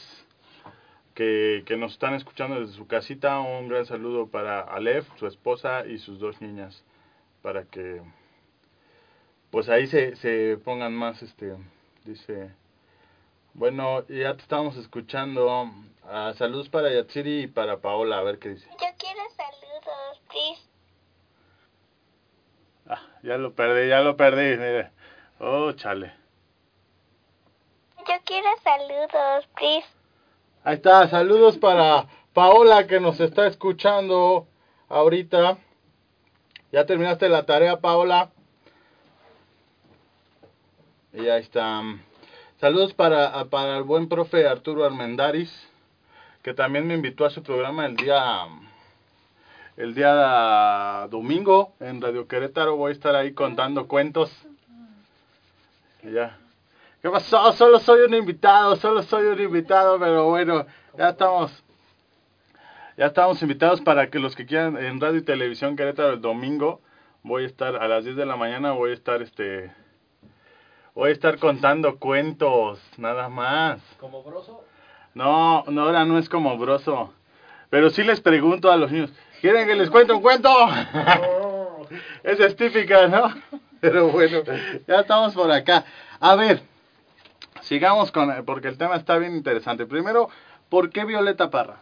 [1.16, 3.40] que, que nos están escuchando desde su casita.
[3.40, 6.84] Un gran saludo para Alef, su esposa y sus dos niñas.
[7.42, 8.02] Para que
[9.52, 11.56] pues ahí se, se pongan más, este,
[12.06, 12.52] dice,
[13.54, 15.72] bueno, ya te estamos escuchando,
[16.14, 18.68] Ah, saludos para Yatsiri y para Paola, a ver qué dice.
[18.72, 20.62] Yo quiero saludos, please.
[22.88, 24.92] Ah, ya lo perdí, ya lo perdí, mire.
[25.40, 26.14] Oh, chale.
[28.00, 29.88] Yo quiero saludos, please.
[30.64, 34.48] Ahí está, saludos para Paola que nos está escuchando
[34.90, 35.60] ahorita.
[36.72, 38.32] ¿Ya terminaste la tarea, Paola?
[41.14, 41.82] Y ahí está.
[42.62, 45.52] Saludos para, para el buen profe Arturo Armendaris,
[46.42, 48.46] que también me invitó a su programa el día
[49.76, 52.78] el día domingo en Radio Querétaro.
[52.78, 54.32] Voy a estar ahí contando cuentos.
[56.04, 56.38] Ya.
[57.02, 57.52] ¿Qué pasó?
[57.54, 60.66] Solo soy un invitado, solo soy un invitado, pero bueno,
[60.98, 61.52] ya estamos.
[62.96, 66.80] Ya estamos invitados para que los que quieran en radio y televisión Querétaro el domingo,
[67.24, 69.72] voy a estar a las 10 de la mañana, voy a estar este
[70.96, 73.82] voy a estar contando cuentos, nada más.
[74.00, 74.64] ¿Como broso?
[75.14, 77.14] No, no, ahora no es como broso.
[77.70, 80.50] Pero sí les pregunto a los niños, ¿quieren que les cuente un cuento?
[82.24, 83.34] Esa es típica, ¿no?
[83.80, 84.40] Pero bueno,
[84.88, 85.86] ya estamos por acá.
[86.20, 86.62] A ver,
[87.62, 89.86] sigamos con, porque el tema está bien interesante.
[89.86, 90.30] Primero,
[90.70, 91.78] ¿por qué Violeta Parra?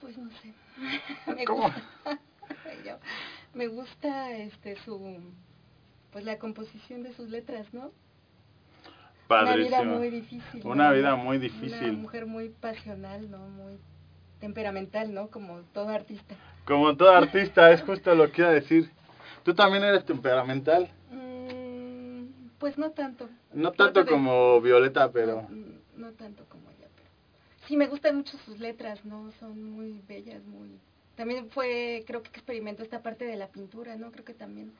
[0.00, 0.52] Pues no sé.
[1.34, 1.64] Me ¿Cómo?
[1.64, 1.82] gusta.
[2.84, 2.98] Yo-
[3.54, 4.98] me gusta este su
[6.12, 7.90] pues la composición de sus letras, ¿no?
[9.30, 9.96] Una vida Padrísimo.
[9.98, 10.62] muy difícil.
[10.66, 10.94] Una ¿no?
[10.96, 11.92] vida muy Una difícil.
[11.98, 13.38] mujer muy pasional, ¿no?
[13.48, 13.74] Muy
[14.40, 15.28] temperamental, ¿no?
[15.28, 16.34] Como todo artista.
[16.64, 18.90] Como todo artista, es justo lo que iba a decir.
[19.44, 20.88] ¿Tú también eres temperamental?
[21.10, 22.24] Mm,
[22.58, 23.28] pues no tanto.
[23.52, 25.42] No tanto de- como Violeta, pero...
[25.42, 27.08] No, mm, no tanto como ella, pero
[27.66, 29.30] sí me gustan mucho sus letras, ¿no?
[29.40, 30.70] Son muy bellas, muy...
[31.16, 34.10] También fue, creo que experimentó esta parte de la pintura, ¿no?
[34.12, 34.72] Creo que también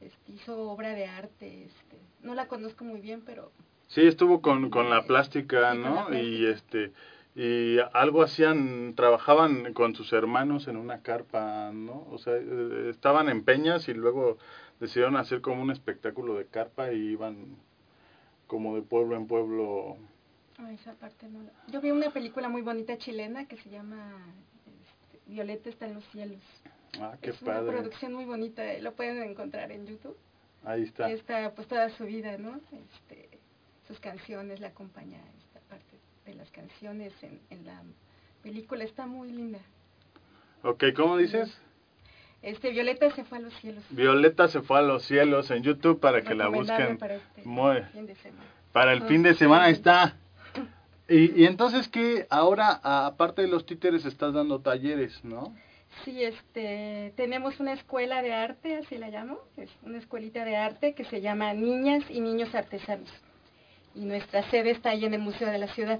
[0.00, 3.50] este, hizo obra de arte, este, no la conozco muy bien, pero
[3.88, 6.08] Sí, estuvo con, con la plástica, Sí, ¿no?
[6.10, 6.50] la Y plástica.
[6.50, 6.92] este
[7.38, 12.06] y algo hacían, trabajaban con sus hermanos en una carpa, ¿no?
[12.10, 14.38] O sea, eh, estaban en peñas y luego
[14.80, 17.56] decidieron hacer como un espectáculo de carpa y iban
[18.46, 19.98] como de pueblo en pueblo.
[20.58, 21.40] ah, esa parte no.
[21.68, 24.16] Yo vi una película muy bonita chilena que se llama
[24.66, 26.40] este, Violeta está en los cielos.
[27.00, 27.72] Ah, qué es una padre.
[27.72, 30.16] producción muy bonita, eh, lo pueden encontrar en YouTube.
[30.64, 31.10] Ahí está.
[31.10, 32.60] Está pues toda su vida, ¿no?
[32.72, 33.28] Este,
[33.86, 37.80] sus canciones, la acompaña esta parte de las canciones en, en la
[38.42, 39.60] película, está muy linda.
[40.62, 41.56] Ok, ¿cómo dices?
[42.42, 43.84] Este, Violeta se fue a los cielos.
[43.90, 46.98] Violeta se fue a los cielos en YouTube para que la busquen.
[46.98, 48.44] Para, este Muy- fin de semana.
[48.72, 49.08] Para el Ok.
[49.08, 50.16] fin de semana ahí está.
[51.08, 55.54] Y, y entonces que ahora, aparte de los títeres, estás dando talleres, ¿no?
[56.04, 60.94] Sí, este, tenemos una escuela de arte, así la llamo, es una escuelita de arte
[60.94, 63.10] que se llama Niñas y Niños Artesanos.
[63.94, 65.98] Y nuestra sede está ahí en el Museo de la Ciudad.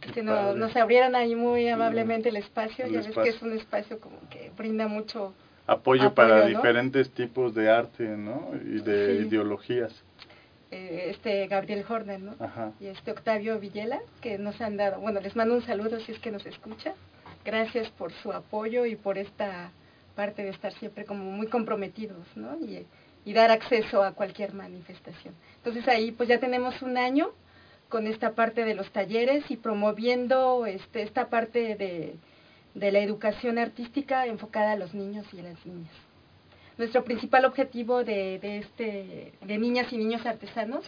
[0.00, 3.42] Qué Que nos, nos abrieron ahí muy amablemente el espacio, El ya ves que es
[3.42, 5.34] un espacio como que brinda mucho
[5.66, 6.46] Apoyo, Apoyo, para ¿no?
[6.46, 8.52] diferentes tipos de arte, ¿no?
[8.64, 9.26] Y de Sí.
[9.26, 9.92] ideologías.
[10.70, 12.34] eh, este Gabriel Horner, ¿no?
[12.38, 12.72] Ajá.
[12.80, 16.18] Y este Octavio Villela, que nos han dado, bueno, les mando un saludo si es
[16.20, 16.94] que nos escucha.
[17.46, 19.70] Gracias por su apoyo y por esta
[20.16, 22.56] parte de estar siempre como muy comprometidos, ¿no?
[22.56, 22.84] Y,
[23.32, 25.34] dar acceso a cualquier manifestación.
[25.56, 27.30] Entonces ahí pues ya tenemos un año
[27.88, 32.16] con esta parte de los talleres y promoviendo este, esta parte de,
[32.74, 35.94] la educación artística enfocada a los niños y a las niñas.
[36.78, 40.84] Nuestro principal objetivo de, de, este, de niñas y niños artesanos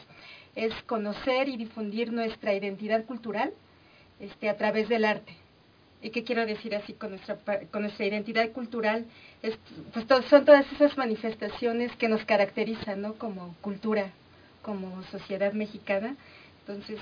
[0.56, 3.52] es conocer y difundir nuestra identidad cultural
[4.18, 5.36] este, a través del arte.
[6.00, 7.36] ¿Y qué quiero decir así con nuestra,
[7.70, 9.04] con nuestra identidad cultural?
[9.42, 9.58] Es,
[9.92, 13.14] pues son todas esas manifestaciones que nos caracterizan ¿no?
[13.14, 14.10] como cultura,
[14.62, 16.14] como sociedad mexicana.
[16.60, 17.00] Entonces,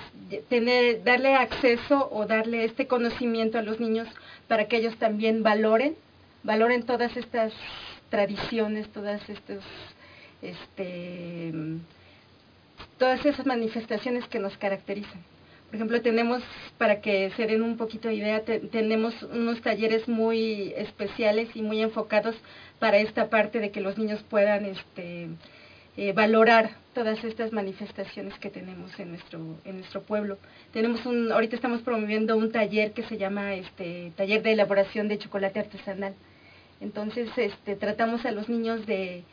[0.49, 4.07] tener, darle acceso o darle este conocimiento a los niños
[4.47, 5.95] para que ellos también valoren,
[6.43, 7.53] valoren todas estas
[8.09, 9.63] tradiciones, todas estos,
[10.41, 11.53] este,
[12.97, 15.21] todas esas manifestaciones que nos caracterizan.
[15.67, 16.41] Por ejemplo, tenemos,
[16.77, 21.61] para que se den un poquito de idea, te, tenemos unos talleres muy especiales y
[21.61, 22.35] muy enfocados
[22.79, 25.27] para esta parte de que los niños puedan este,
[25.97, 30.37] eh, valorar todas estas manifestaciones que tenemos en nuestro, en nuestro pueblo.
[30.71, 35.17] Tenemos un, ahorita estamos promoviendo un taller que se llama este, taller de elaboración de
[35.17, 36.13] chocolate artesanal.
[36.79, 39.23] Entonces, este, tratamos a los niños de,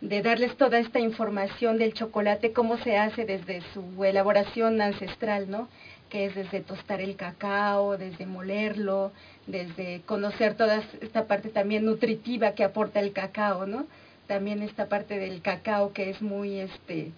[0.00, 5.68] de darles toda esta información del chocolate, cómo se hace desde su elaboración ancestral, ¿no?
[6.08, 9.12] Que es desde tostar el cacao, desde molerlo,
[9.46, 13.86] desde conocer toda esta parte también nutritiva que aporta el cacao, ¿no?
[14.26, 17.10] También esta parte del cacao que es muy, este,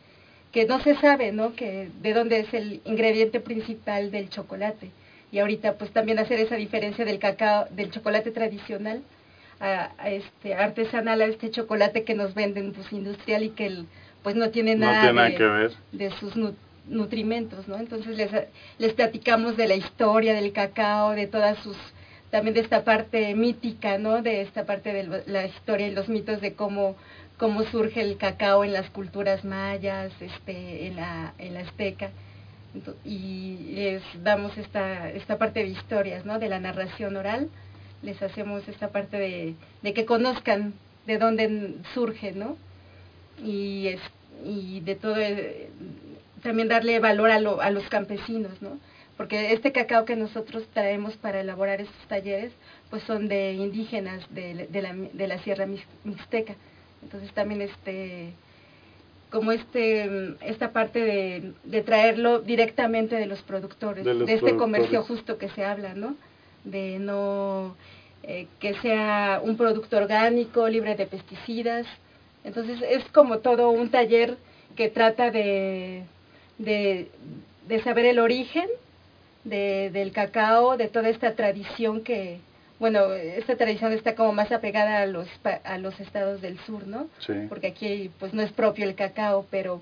[0.51, 1.55] que no se sabe, ¿no?
[1.55, 4.91] Que de dónde es el ingrediente principal del chocolate.
[5.31, 9.03] Y ahorita, pues también hacer esa diferencia del cacao, del chocolate tradicional,
[9.63, 13.87] a, a, este artesanal a este chocolate que nos venden pues industrial y que el,
[14.23, 15.73] pues no tiene nada, no tiene nada de, que ver.
[15.93, 16.55] de sus nu
[16.89, 17.77] nutrimentos, ¿no?
[17.77, 18.31] Entonces les,
[18.79, 21.77] les platicamos de la historia del cacao, de todas sus
[22.33, 24.21] también de esta parte mítica, ¿no?
[24.21, 26.97] De esta parte de la historia y los mitos de cómo
[27.39, 32.11] cómo surge el cacao en las culturas mayas, este en la en la azteca
[33.05, 36.41] y les damos esta esta parte de historias, ¿no?
[36.41, 37.49] De la narración oral
[38.03, 40.75] les hacemos esta parte de, de que conozcan
[41.07, 42.57] de dónde surge, ¿no?
[43.43, 44.01] Y, es,
[44.45, 45.69] y de todo, eh,
[46.43, 48.79] también darle valor a, lo, a los campesinos, ¿no?
[49.17, 52.53] Porque este cacao que nosotros traemos para elaborar estos talleres,
[52.91, 55.67] pues son de indígenas de, de, la, de la Sierra
[56.05, 56.55] Mixteca.
[57.03, 58.33] Entonces también este
[59.31, 64.47] como este esta parte de, de traerlo directamente de los productores, de, los de este
[64.47, 64.61] productores.
[64.61, 66.17] comercio justo que se habla, ¿no?
[66.65, 67.77] De no
[68.23, 71.87] eh, que sea un producto orgánico, libre de pesticidas.
[72.45, 74.37] Entonces es como todo un taller
[74.77, 76.05] que trata de,
[76.59, 77.09] de,
[77.67, 78.69] de saber el origen
[79.45, 82.39] de, del cacao, de toda esta tradición que,
[82.79, 85.29] bueno, esta tradición está como más apegada a los,
[85.65, 87.09] a los estados del sur, ¿no?
[87.19, 87.33] Sí.
[87.49, 89.81] Porque aquí pues no es propio el cacao, pero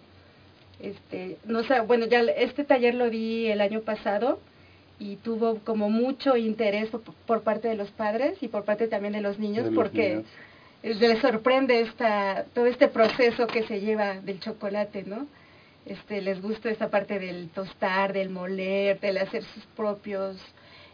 [0.80, 4.38] este, no bueno, ya este taller lo di el año pasado
[5.01, 9.14] y tuvo como mucho interés por, por, parte de los padres y por parte también
[9.14, 10.24] de los niños De los porque
[10.82, 11.01] niños.
[11.01, 15.26] les sorprende esta todo este proceso que se lleva del chocolate, ¿no?
[15.86, 20.36] Este les gusta esta parte del tostar, del moler, del hacer sus propios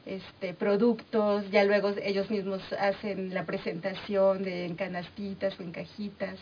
[0.07, 6.39] este productos, ya luego ellos mismos hacen la presentación de en canastitas o en cajitas.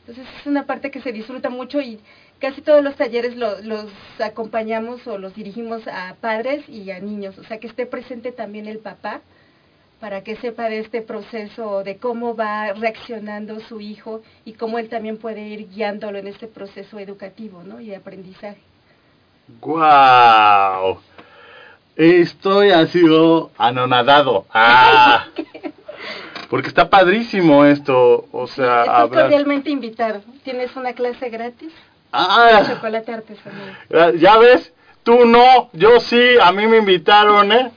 [0.00, 1.98] Entonces es una parte que se disfruta mucho y
[2.40, 3.86] casi todos los talleres lo, los
[4.18, 8.66] acompañamos o los dirigimos a padres y a niños, o sea que esté presente también
[8.66, 9.20] el papá
[10.00, 14.88] para que sepa de este proceso, de cómo va reaccionando su hijo y cómo él
[14.88, 17.80] también puede ir guiándolo en este proceso educativo ¿no?
[17.80, 18.62] y de aprendizaje.
[19.60, 20.98] ¡Guau!
[21.96, 24.46] Estoy ha sido anonadado.
[24.54, 25.26] ¡Ah!
[26.48, 30.22] Porque está padrísimo esto, o sea, Estás cordialmente invitado.
[30.42, 31.72] Tienes una clase gratis
[32.12, 34.18] Ah, chocolate artesanal.
[34.18, 37.70] ya ves, tú no, yo sí, a mí me invitaron, ¿eh?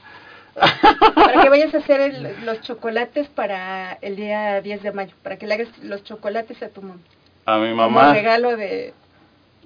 [1.14, 5.36] Para que vayas a hacer el, los chocolates para el día 10 de mayo, para
[5.36, 7.00] que le hagas los chocolates a tu mamá.
[7.46, 8.12] A mi Como mamá.
[8.12, 8.92] regalo de,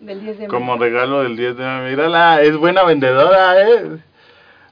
[0.01, 0.59] del 10 de mayo.
[0.59, 1.89] Como regalo del 10 de mayo.
[1.91, 3.99] Mírala, es buena vendedora, ¿eh?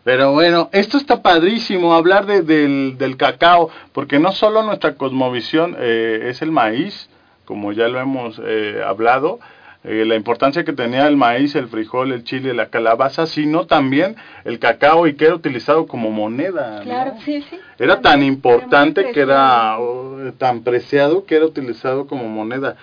[0.04, 5.76] Pero bueno, esto está padrísimo, hablar de, del, del cacao, porque no solo nuestra cosmovisión
[5.80, 7.10] eh, es el maíz,
[7.44, 9.40] como ya lo hemos eh, hablado,
[9.88, 14.16] eh, la importancia que tenía el maíz, el frijol, el chile, la calabaza, sino también
[14.44, 16.78] el cacao y que era utilizado como moneda.
[16.78, 16.82] ¿no?
[16.82, 17.56] Claro, sí, sí.
[17.78, 22.76] Era tan importante era que era oh, tan preciado que era utilizado como moneda.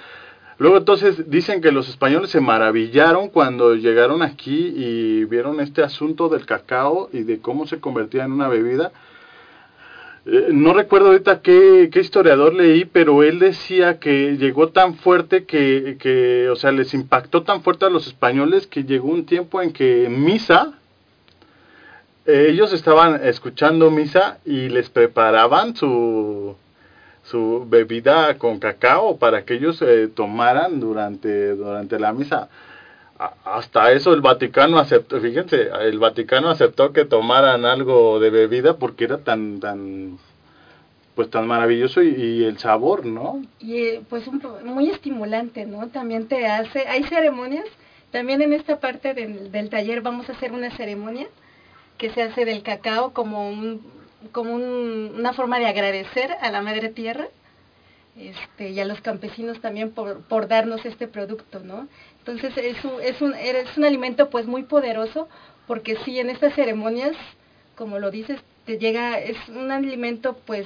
[0.59, 6.29] Luego entonces dicen que los españoles se maravillaron cuando llegaron aquí y vieron este asunto
[6.29, 8.93] del cacao y de cómo se convertía en una bebida.
[10.25, 15.97] Eh, no recuerdo ahorita qué, historiador leí, pero él decía que llegó tan fuerte que,
[15.99, 19.73] que, o sea, les impactó tan fuerte a los españoles que llegó un tiempo en
[19.73, 20.79] que misa
[22.25, 26.55] eh, ellos estaban escuchando misa y les preparaban su
[27.23, 32.47] su bebida con cacao para que ellos eh, tomaran durante durante la misa
[33.45, 39.05] hasta eso el Vaticano aceptó fíjense el Vaticano aceptó que tomaran algo de bebida porque
[39.05, 40.17] era tan tan
[41.15, 45.87] pues tan maravilloso y, el sabor no y eh, pues un muy estimulante, ¿no?
[45.89, 47.65] También te hace, hay ceremonias,
[48.11, 51.27] también en esta parte del, del taller vamos a hacer una ceremonia
[51.99, 53.81] que se hace del cacao como un,
[54.31, 57.27] como un- una forma de agradecer a la madre tierra
[58.17, 61.87] este, y a los campesinos también por, por darnos este producto, ¿no?
[62.25, 65.27] Entonces es un, es un, es un alimento pues muy poderoso
[65.67, 67.17] porque sí, en estas ceremonias,
[67.75, 70.65] como lo dices, te llega, es un alimento pues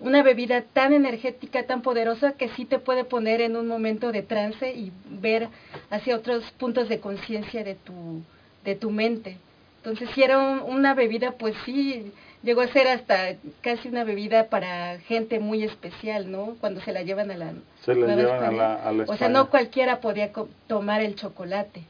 [0.00, 4.22] una bebida tan energética, tan poderosa que sí te puede poner en un momento de
[4.22, 5.48] trance y ver
[5.90, 8.22] hacia otros puntos de conciencia de tu,
[8.64, 9.36] de tu mente.
[9.82, 12.12] Entonces, si era un- una bebida, pues sí,
[12.42, 16.56] llegó a ser hasta casi una bebida para gente muy especial, ¿no?
[16.60, 17.52] Cuando se la llevan a la
[17.84, 20.30] Se la llevan a la- a la O sea, no cualquiera podía
[20.66, 21.82] tomar el chocolate.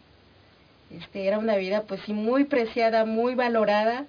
[0.96, 4.06] Este, era una bebida, pues sí, muy preciada, muy valorada.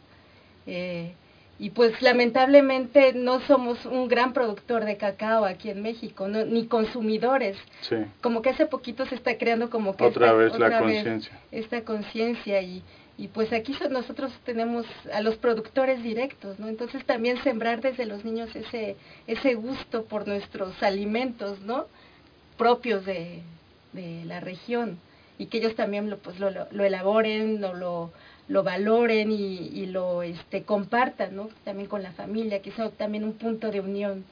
[0.68, 1.14] eh,
[1.58, 6.68] y pues lamentablemente no somos un gran productor de cacao aquí en México, no- ni
[6.68, 7.58] consumidores.
[7.82, 10.80] sí Como que hace poquito se está creando como que Otra esta- vez la otra
[10.80, 11.40] conciencia.
[11.52, 12.84] esta conciencia y,
[13.18, 16.68] y pues aquí so- nosotros tenemos a los productores directos, ¿no?
[16.68, 18.96] Entonces también sembrar desde los niños ese
[19.28, 21.86] ese gusto por nuestros alimentos, ¿no?
[22.58, 23.42] propios de,
[23.94, 25.00] de la región
[25.38, 28.12] y que ellos también lo pues lo, lo elaboren, lo, lo
[28.48, 31.50] lo valoren y, y lo este compartan, ¿no?
[31.64, 34.26] También con la familia, que es también un punto de unión,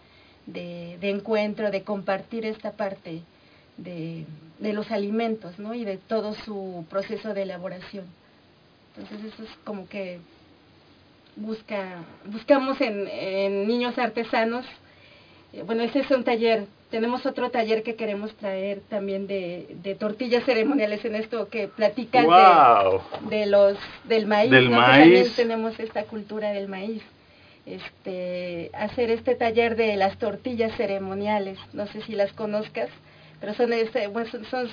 [0.45, 3.21] de, de encuentro, de compartir esta parte
[3.77, 4.25] de,
[4.59, 5.73] de los alimentos, ¿no?
[5.73, 8.05] Y de todo su proceso de elaboración.
[8.99, 10.19] Entonces eso es como que
[11.35, 14.65] busca, buscamos en, en niños artesanos,
[15.53, 19.95] eh, bueno, ese es un taller, tenemos otro taller que queremos traer también de, de
[19.95, 23.01] tortillas ceremoniales en esto que platicas Wow.
[23.29, 24.77] de, de los del maíz, Del ¿no?
[24.77, 27.01] Que también tenemos esta cultura del maíz.
[27.65, 32.89] Este, hacer este taller de las tortillas ceremoniales, no sé si las conozcas,
[33.39, 34.69] pero son este, bueno, son, son,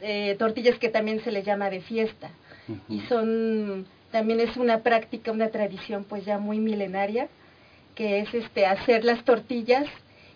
[0.00, 2.30] eh, tortillas que también se les llama de fiesta
[2.88, 7.28] y son también es una práctica, una tradición pues ya muy milenaria
[7.94, 9.86] que es este hacer las tortillas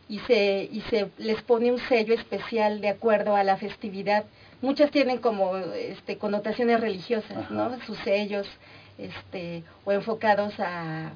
[0.09, 4.25] y se y se les pone un sello especial de acuerdo a la festividad.
[4.63, 7.79] Muchas tienen como este connotaciones religiosas, ¿no?
[7.87, 8.49] Sus sellos
[8.97, 11.13] este o enfocados a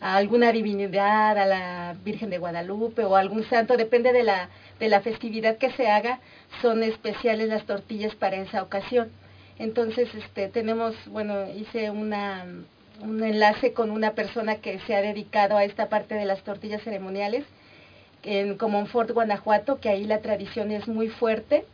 [0.00, 4.48] a alguna divinidad, a la Virgen de Guadalupe o a algún santo, depende de la
[4.78, 6.18] de la festividad que se haga,
[6.60, 9.10] son especiales las tortillas para esa ocasión.
[9.58, 12.44] Entonces, este, tenemos, bueno, hice una,
[13.00, 16.82] un enlace con una persona que se ha dedicado a esta parte de las tortillas
[16.82, 17.44] ceremoniales
[18.22, 21.64] en Comonfort, Guanajuato, que ahí la tradición es muy fuerte.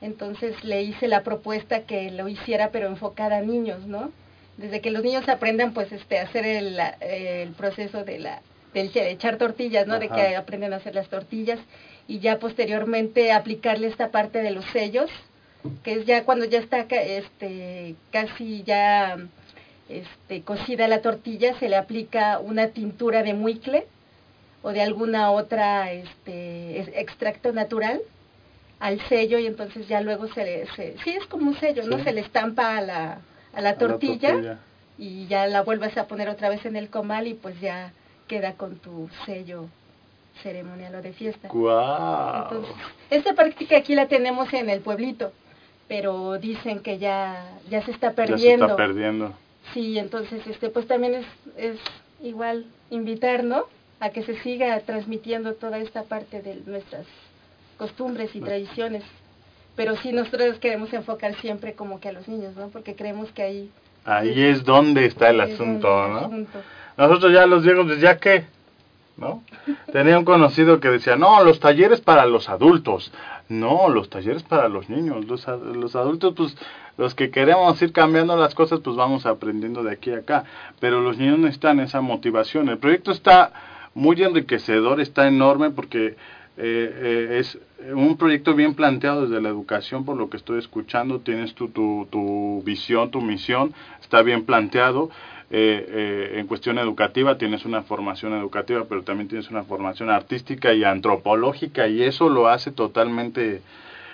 [0.00, 4.10] Entonces le hice la propuesta que lo hiciera, pero enfocada a niños, ¿no?
[4.56, 8.40] Desde que los niños aprendan, pues, este, a hacer el, el proceso de la,
[8.74, 9.98] del de echar tortillas, ¿no?
[9.98, 11.58] De que aprenden a hacer las tortillas
[12.06, 15.10] y ya posteriormente aplicarle esta parte de los sellos,
[15.82, 19.16] que es ya cuando ya está este casi ya
[19.88, 23.86] este cocida la tortilla se le aplica una tintura de muicle
[24.62, 28.00] o de alguna otra este es- extracto natural
[28.80, 32.02] al sello y entonces ya luego se le se, sí es como un sello no
[32.04, 33.18] se le estampa a la
[33.52, 34.58] a la A la tortilla,
[34.98, 37.92] y ya la vuelves a poner otra vez en el comal y pues ya
[38.26, 39.68] queda con tu sello
[40.42, 41.48] ceremonial o de fiesta.
[41.48, 42.42] Guau.
[42.42, 42.74] entonces,
[43.10, 45.32] esta práctica aquí la tenemos en el pueblito,
[45.88, 48.64] pero dicen que ya ya se está Ya se perdiendo.
[48.66, 49.32] está perdiendo.
[49.74, 51.26] Sí, entonces este pues también es
[51.56, 51.78] es
[52.22, 53.64] igual invitar, ¿no?
[54.00, 57.06] A que se siga transmitiendo toda esta parte de nuestras
[57.76, 59.02] costumbres y tradiciones.
[59.76, 62.68] Pero sí nosotros queremos enfocar siempre como que a los niños, ¿no?
[62.68, 63.70] Porque creemos que ahí
[64.04, 66.18] Ahí es donde está el asunto, el ¿no?
[66.18, 66.58] asunto.
[66.96, 68.46] Nosotros ya los viejos, pues ya qué,
[69.16, 69.42] ¿no?
[69.92, 73.12] Tenía un conocido que decía, no, los talleres para los adultos.
[73.48, 75.24] No, los talleres para los niños.
[75.26, 76.56] Los, los adultos, pues,
[76.96, 80.44] los que queremos ir cambiando las cosas, pues vamos aprendiendo de aquí a acá.
[80.80, 82.68] Pero los niños necesitan esa motivación.
[82.68, 83.52] El proyecto está
[83.94, 86.16] muy enriquecedor, está enorme porque eh,
[86.58, 87.58] eh, es
[87.94, 91.20] un proyecto bien planteado desde la educación, por lo que estoy escuchando.
[91.20, 95.10] Tienes tu, tu, tu visión, tu misión, está bien planteado.
[95.50, 100.74] Eh, eh, en cuestión educativa tienes una formación educativa, pero también tienes una formación artística
[100.74, 103.62] y antropológica y eso lo hace totalmente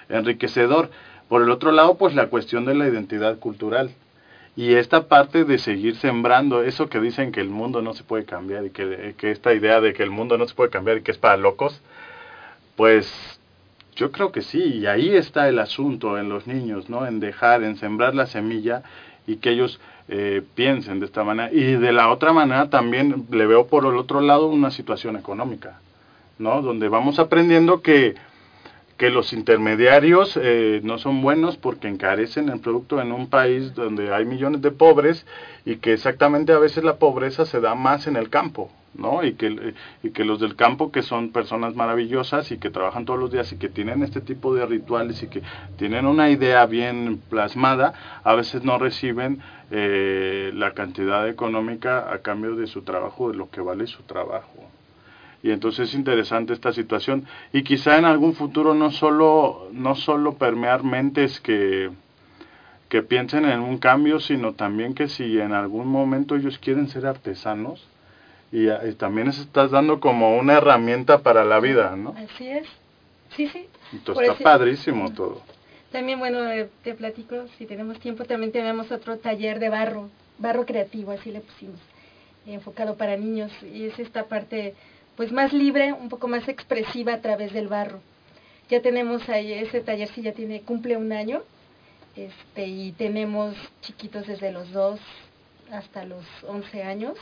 [0.08, 0.90] enriquecedor.
[1.28, 3.90] Por el otro lado, pues la cuestión de la identidad cultural.
[4.56, 8.24] y esta parte de seguir sembrando, eso que dicen que el mundo no se puede
[8.24, 11.02] cambiar y que, que esta idea de que el mundo no se puede cambiar y
[11.02, 11.82] que es para locos,
[12.76, 13.40] pues
[13.96, 17.06] yo creo que sí, y ahí está el asunto en los niños, ¿no?
[17.06, 18.82] En dejar, en sembrar la semilla
[19.26, 21.52] y que ellos eh, piensen de esta manera.
[21.52, 25.80] Y de la otra manera también le veo por el otro lado una situación económica,
[26.38, 26.62] ¿no?
[26.62, 28.14] Donde vamos aprendiendo que,
[28.96, 34.14] que los intermediarios eh, no son buenos porque encarecen el producto en un país donde
[34.14, 35.26] hay millones de pobres
[35.64, 39.24] y que exactamente a veces la pobreza se da más en el campo, ¿no?
[39.24, 43.18] Y que, y que los del campo, que son personas maravillosas y que trabajan todos
[43.18, 45.42] los días y que tienen este tipo de rituales y que
[45.76, 49.40] tienen una idea bien plasmada, a veces no reciben
[49.70, 54.70] eh, la cantidad económica a cambio de su trabajo, de lo que vale su trabajo.
[55.42, 60.38] Y entonces es interesante esta situación y quizá en algún futuro no solo, no solo
[60.38, 61.90] permear mentes que,
[62.88, 67.06] que piensen en un cambio, sino también que si en algún momento ellos quieren ser
[67.06, 67.86] artesanos,
[68.54, 72.14] y, también estás dando como una herramienta para la vida, ¿no?
[72.16, 72.68] Así es.
[73.34, 73.66] Sí, sí.
[73.92, 75.42] Entonces está padrísimo todo.
[75.90, 80.64] También, bueno, eh, te platico, si tenemos tiempo, también tenemos otro taller de barro, barro
[80.66, 81.80] creativo, así le pusimos,
[82.46, 83.50] enfocado para niños.
[83.62, 84.74] Y es esta parte,
[85.16, 87.98] pues más libre, un poco más expresiva a través del barro.
[88.70, 91.42] Ya tenemos ahí, ese taller sí ya tiene, cumple un año,
[92.14, 95.00] este, y tenemos chiquitos desde los dos
[95.72, 97.18] hasta los 11 años,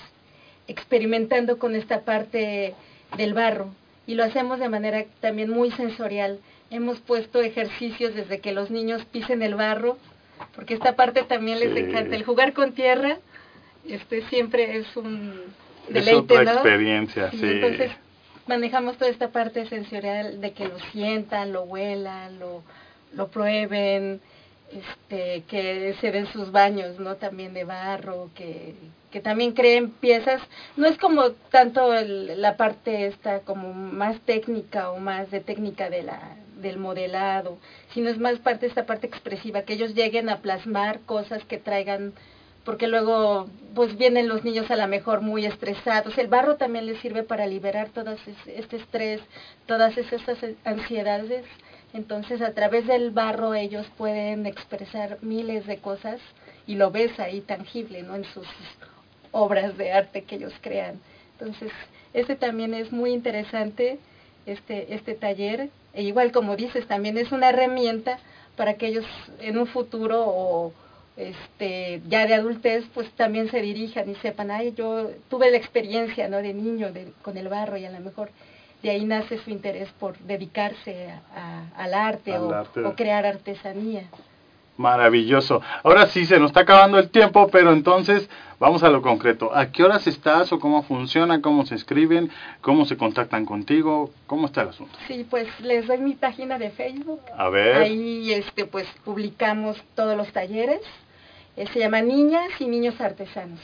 [0.68, 2.74] experimentando con esta parte
[3.16, 3.74] del barro.
[4.06, 6.40] Y lo hacemos de manera también muy sensorial
[6.72, 9.98] hemos puesto ejercicios desde que los niños pisen el barro,
[10.54, 12.16] porque esta parte también les encanta.
[12.16, 13.18] El jugar con tierra
[13.86, 15.34] este siempre es un
[15.88, 17.40] deleite, es otra experiencia, sí.
[17.42, 17.90] Entonces
[18.46, 22.62] manejamos toda esta parte sensorial de que lo sientan, lo huelan, lo,
[23.12, 24.20] lo prueben,
[24.72, 27.16] este, que se den sus baños, ¿no?
[27.16, 28.74] También de barro, que,
[29.12, 30.42] que también creen piezas.
[30.76, 36.02] No es como tanto la parte esta como más técnica o más de técnica de
[36.02, 37.58] la, del modelado,
[37.92, 42.14] sino es más parte esta parte expresiva, que ellos lleguen a plasmar cosas que traigan,
[42.64, 46.16] porque luego pues vienen los niños a la mejor muy estresados.
[46.16, 49.20] El barro también les sirve para liberar todo este estrés,
[49.66, 50.22] todas esas
[50.64, 51.44] ansiedades.
[51.92, 56.20] Entonces a través del barro ellos pueden expresar miles de cosas
[56.66, 58.14] y lo ves ahí tangible, ¿no?
[58.14, 58.46] En sus
[59.32, 61.00] obras de arte que ellos crean.
[61.38, 61.72] Entonces,
[62.14, 63.98] este también es muy interesante
[64.46, 65.70] este, este taller.
[65.94, 68.18] E igual como dices, también es una herramienta
[68.56, 69.06] para que ellos
[69.40, 70.72] en un futuro o
[71.16, 76.28] este, ya de adultez, pues también se dirijan y sepan, ay, yo tuve la experiencia
[76.28, 76.38] ¿no?
[76.38, 78.30] de niño de, con el barro y a lo mejor
[78.82, 81.08] de ahí nace su interés por dedicarse
[81.76, 84.04] al arte, o, crear artesanía.
[84.76, 85.60] Maravilloso.
[85.84, 89.54] Ahora sí, se nos está acabando el tiempo, pero entonces vamos a lo concreto.
[89.54, 91.42] ¿A qué horas estás o cómo funciona?
[91.42, 92.30] ¿Cómo se escriben?
[92.62, 94.10] ¿Cómo se contactan contigo?
[94.26, 94.98] ¿Cómo está el asunto?
[95.06, 97.20] Sí, pues les doy mi página de Facebook.
[97.36, 97.82] A ver.
[97.82, 100.80] Ahí este, pues publicamos todos los talleres.
[101.56, 103.60] Eh, se llama Niñas y Niños Artesanos.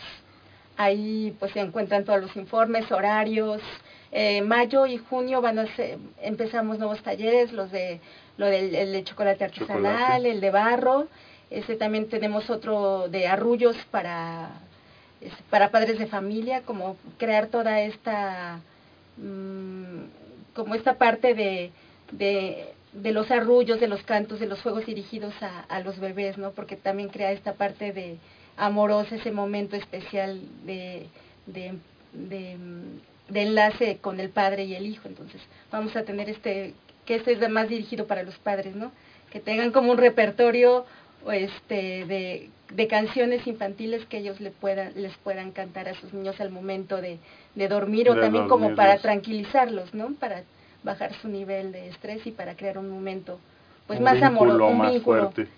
[0.76, 3.62] Ahí pues se encuentran todos los informes, horarios.
[4.10, 8.00] Eh, mayo y junio van a ser, empezamos nuevos talleres, los de
[8.38, 11.08] lo del el de chocolate artesanal, el de barro.
[11.50, 14.50] Ese también tenemos otro de arrullos para,
[15.50, 18.60] para padres de familia, como crear toda esta,
[19.16, 21.72] mm, como esta parte de,
[22.12, 26.38] de, de, los arrullos, de los cantos, de los juegos dirigidos a, a los bebés,
[26.38, 26.52] ¿no?
[26.52, 28.18] Porque también crea esta parte de
[28.58, 31.06] amorosa, ese momento especial de,
[31.46, 31.74] de,
[32.12, 32.56] de,
[33.28, 35.08] de enlace con el padre y el hijo.
[35.08, 36.74] Entonces, vamos a tener este
[37.04, 38.92] que este es más dirigido para los padres, ¿no?
[39.30, 40.84] Que tengan como un repertorio
[41.32, 46.38] este, de, de canciones infantiles que ellos le puedan, les puedan cantar a sus niños
[46.38, 47.18] al momento de,
[47.54, 50.12] de dormir o también como para tranquilizarlos, ¿no?
[50.20, 50.42] Para
[50.82, 53.40] bajar su nivel de estrés y para crear un momento
[53.88, 55.32] pues más amoroso, un más vínculo.
[55.32, 55.48] Fuerte.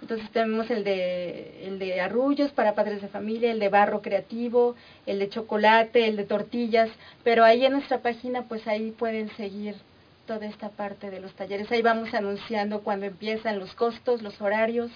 [0.00, 4.74] Entonces tenemos el de el de arrullos para padres de familia, el de barro creativo,
[5.06, 6.90] el de chocolate, el de tortillas,
[7.22, 9.76] pero ahí en nuestra página pues ahí pueden seguir
[10.26, 11.70] toda esta parte de los talleres.
[11.70, 14.90] Ahí vamos anunciando cuando empiezan los costos, los horarios.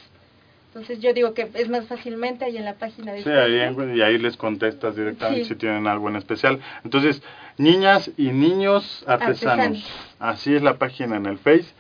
[0.69, 3.23] Entonces yo digo que es más fácilmente ahí en la página de...
[3.23, 6.61] Sí, ahí, y ahí les contestas directamente si tienen algo en especial.
[6.85, 7.23] Entonces,
[7.57, 9.85] niñas y niños artesanos.
[10.19, 11.73] Así es la página en el Face.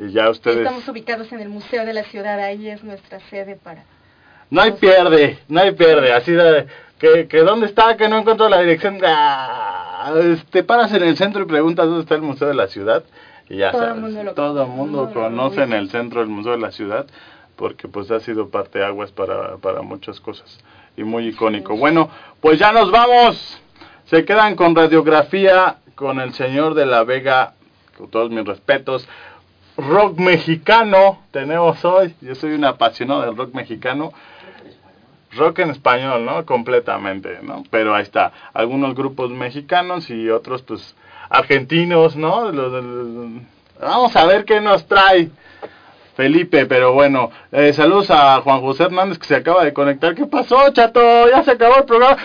[0.00, 0.58] Y ya ustedes...
[0.58, 3.84] Estamos ubicados en el Museo de la Ciudad, ahí es nuestra sede para...
[4.48, 6.12] No hay pierde, no hay pierde.
[6.12, 6.66] Así de,
[6.98, 8.98] que, que dónde está, que no encuentro la dirección.
[9.04, 10.12] Ah,
[10.50, 13.04] te paras en el centro y preguntas dónde está el Museo de la Ciudad.
[13.48, 16.30] Y ya todo sabes, el mundo, lo todo el mundo conoce en el centro del
[16.30, 17.06] Museo de la Ciudad.
[17.60, 20.58] porque pues ha sido parte aguas para, para muchas cosas
[20.96, 21.76] y muy icónico.
[21.76, 22.08] Bueno,
[22.40, 23.60] pues ya nos vamos.
[24.06, 27.52] Se quedan con radiografía con el señor de la Vega,
[27.98, 29.06] con todos mis respetos.
[29.76, 32.14] Rock mexicano tenemos hoy.
[32.20, 34.12] Yo soy un apasionado del rock mexicano.
[35.32, 36.44] Rock en español, ¿no?
[36.44, 37.62] Completamente, ¿no?
[37.70, 38.32] Pero ahí está.
[38.52, 40.96] Algunos grupos mexicanos y otros, pues,
[41.28, 42.50] argentinos, ¿no?
[43.80, 45.30] Vamos a ver qué nos trae
[46.16, 50.14] Felipe, pero bueno, eh, saludos a Juan José Hernández que se acaba de conectar.
[50.14, 51.00] ¿Qué pasó, chato?
[51.30, 52.16] Ya se acabó el programa.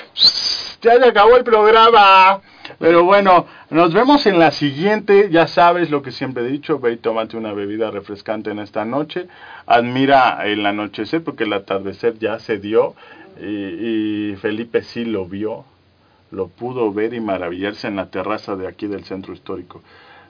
[0.81, 2.41] Ya se acabó el programa.
[2.79, 5.29] Pero bueno, nos vemos en la siguiente.
[5.31, 6.79] Ya sabes lo que siempre he dicho.
[6.79, 9.27] Ve y tómate una bebida refrescante en esta noche.
[9.65, 12.95] Admira el anochecer porque el atardecer ya se dio.
[13.39, 15.65] Y, Felipe sí lo vio.
[16.31, 19.81] Lo pudo ver y maravillarse en la terraza de aquí del centro histórico.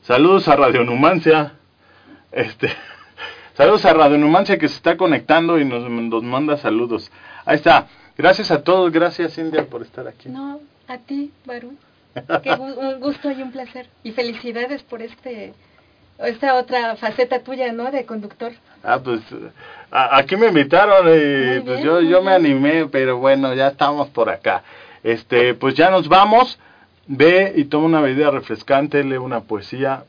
[0.02, 1.54] Saludos a Radio Numancia.
[2.32, 2.70] Este,
[3.54, 7.12] saludos a Radio Numancia que se está conectando y nos, nos manda saludos.
[7.46, 7.88] Ahí está.
[8.18, 8.92] Gracias a todos.
[8.92, 10.30] Gracias, India, por estar aquí.
[10.30, 11.76] No, a ti, Barú.
[12.44, 13.88] Qué un gusto y un placer.
[14.04, 15.54] Y felicidades por este
[16.18, 17.92] esta otra faceta tuya, ¿no?
[17.92, 18.54] De conductor.
[18.84, 19.20] Ah, pues
[19.92, 24.30] a- aquí me invitaron y pues yo, yo me animé, pero bueno, ya estamos por
[24.30, 24.64] acá.
[25.04, 26.58] Este, pues ya nos vamos.
[27.08, 30.06] Ve y toma una bebida refrescante, lee una poesía,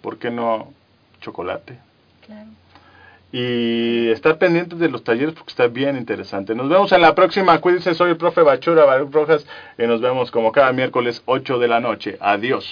[0.00, 0.72] ¿por qué no
[1.20, 1.78] chocolate?
[2.26, 2.48] Claro.
[3.32, 6.54] Y estar pendientes de los talleres porque está bien interesante.
[6.54, 7.58] Nos vemos en la próxima.
[7.60, 9.46] Cuídense, soy el profe Bachura Baruch Rojas
[9.78, 12.18] y nos vemos como cada miércoles 8 de la noche.
[12.20, 12.66] Adiós.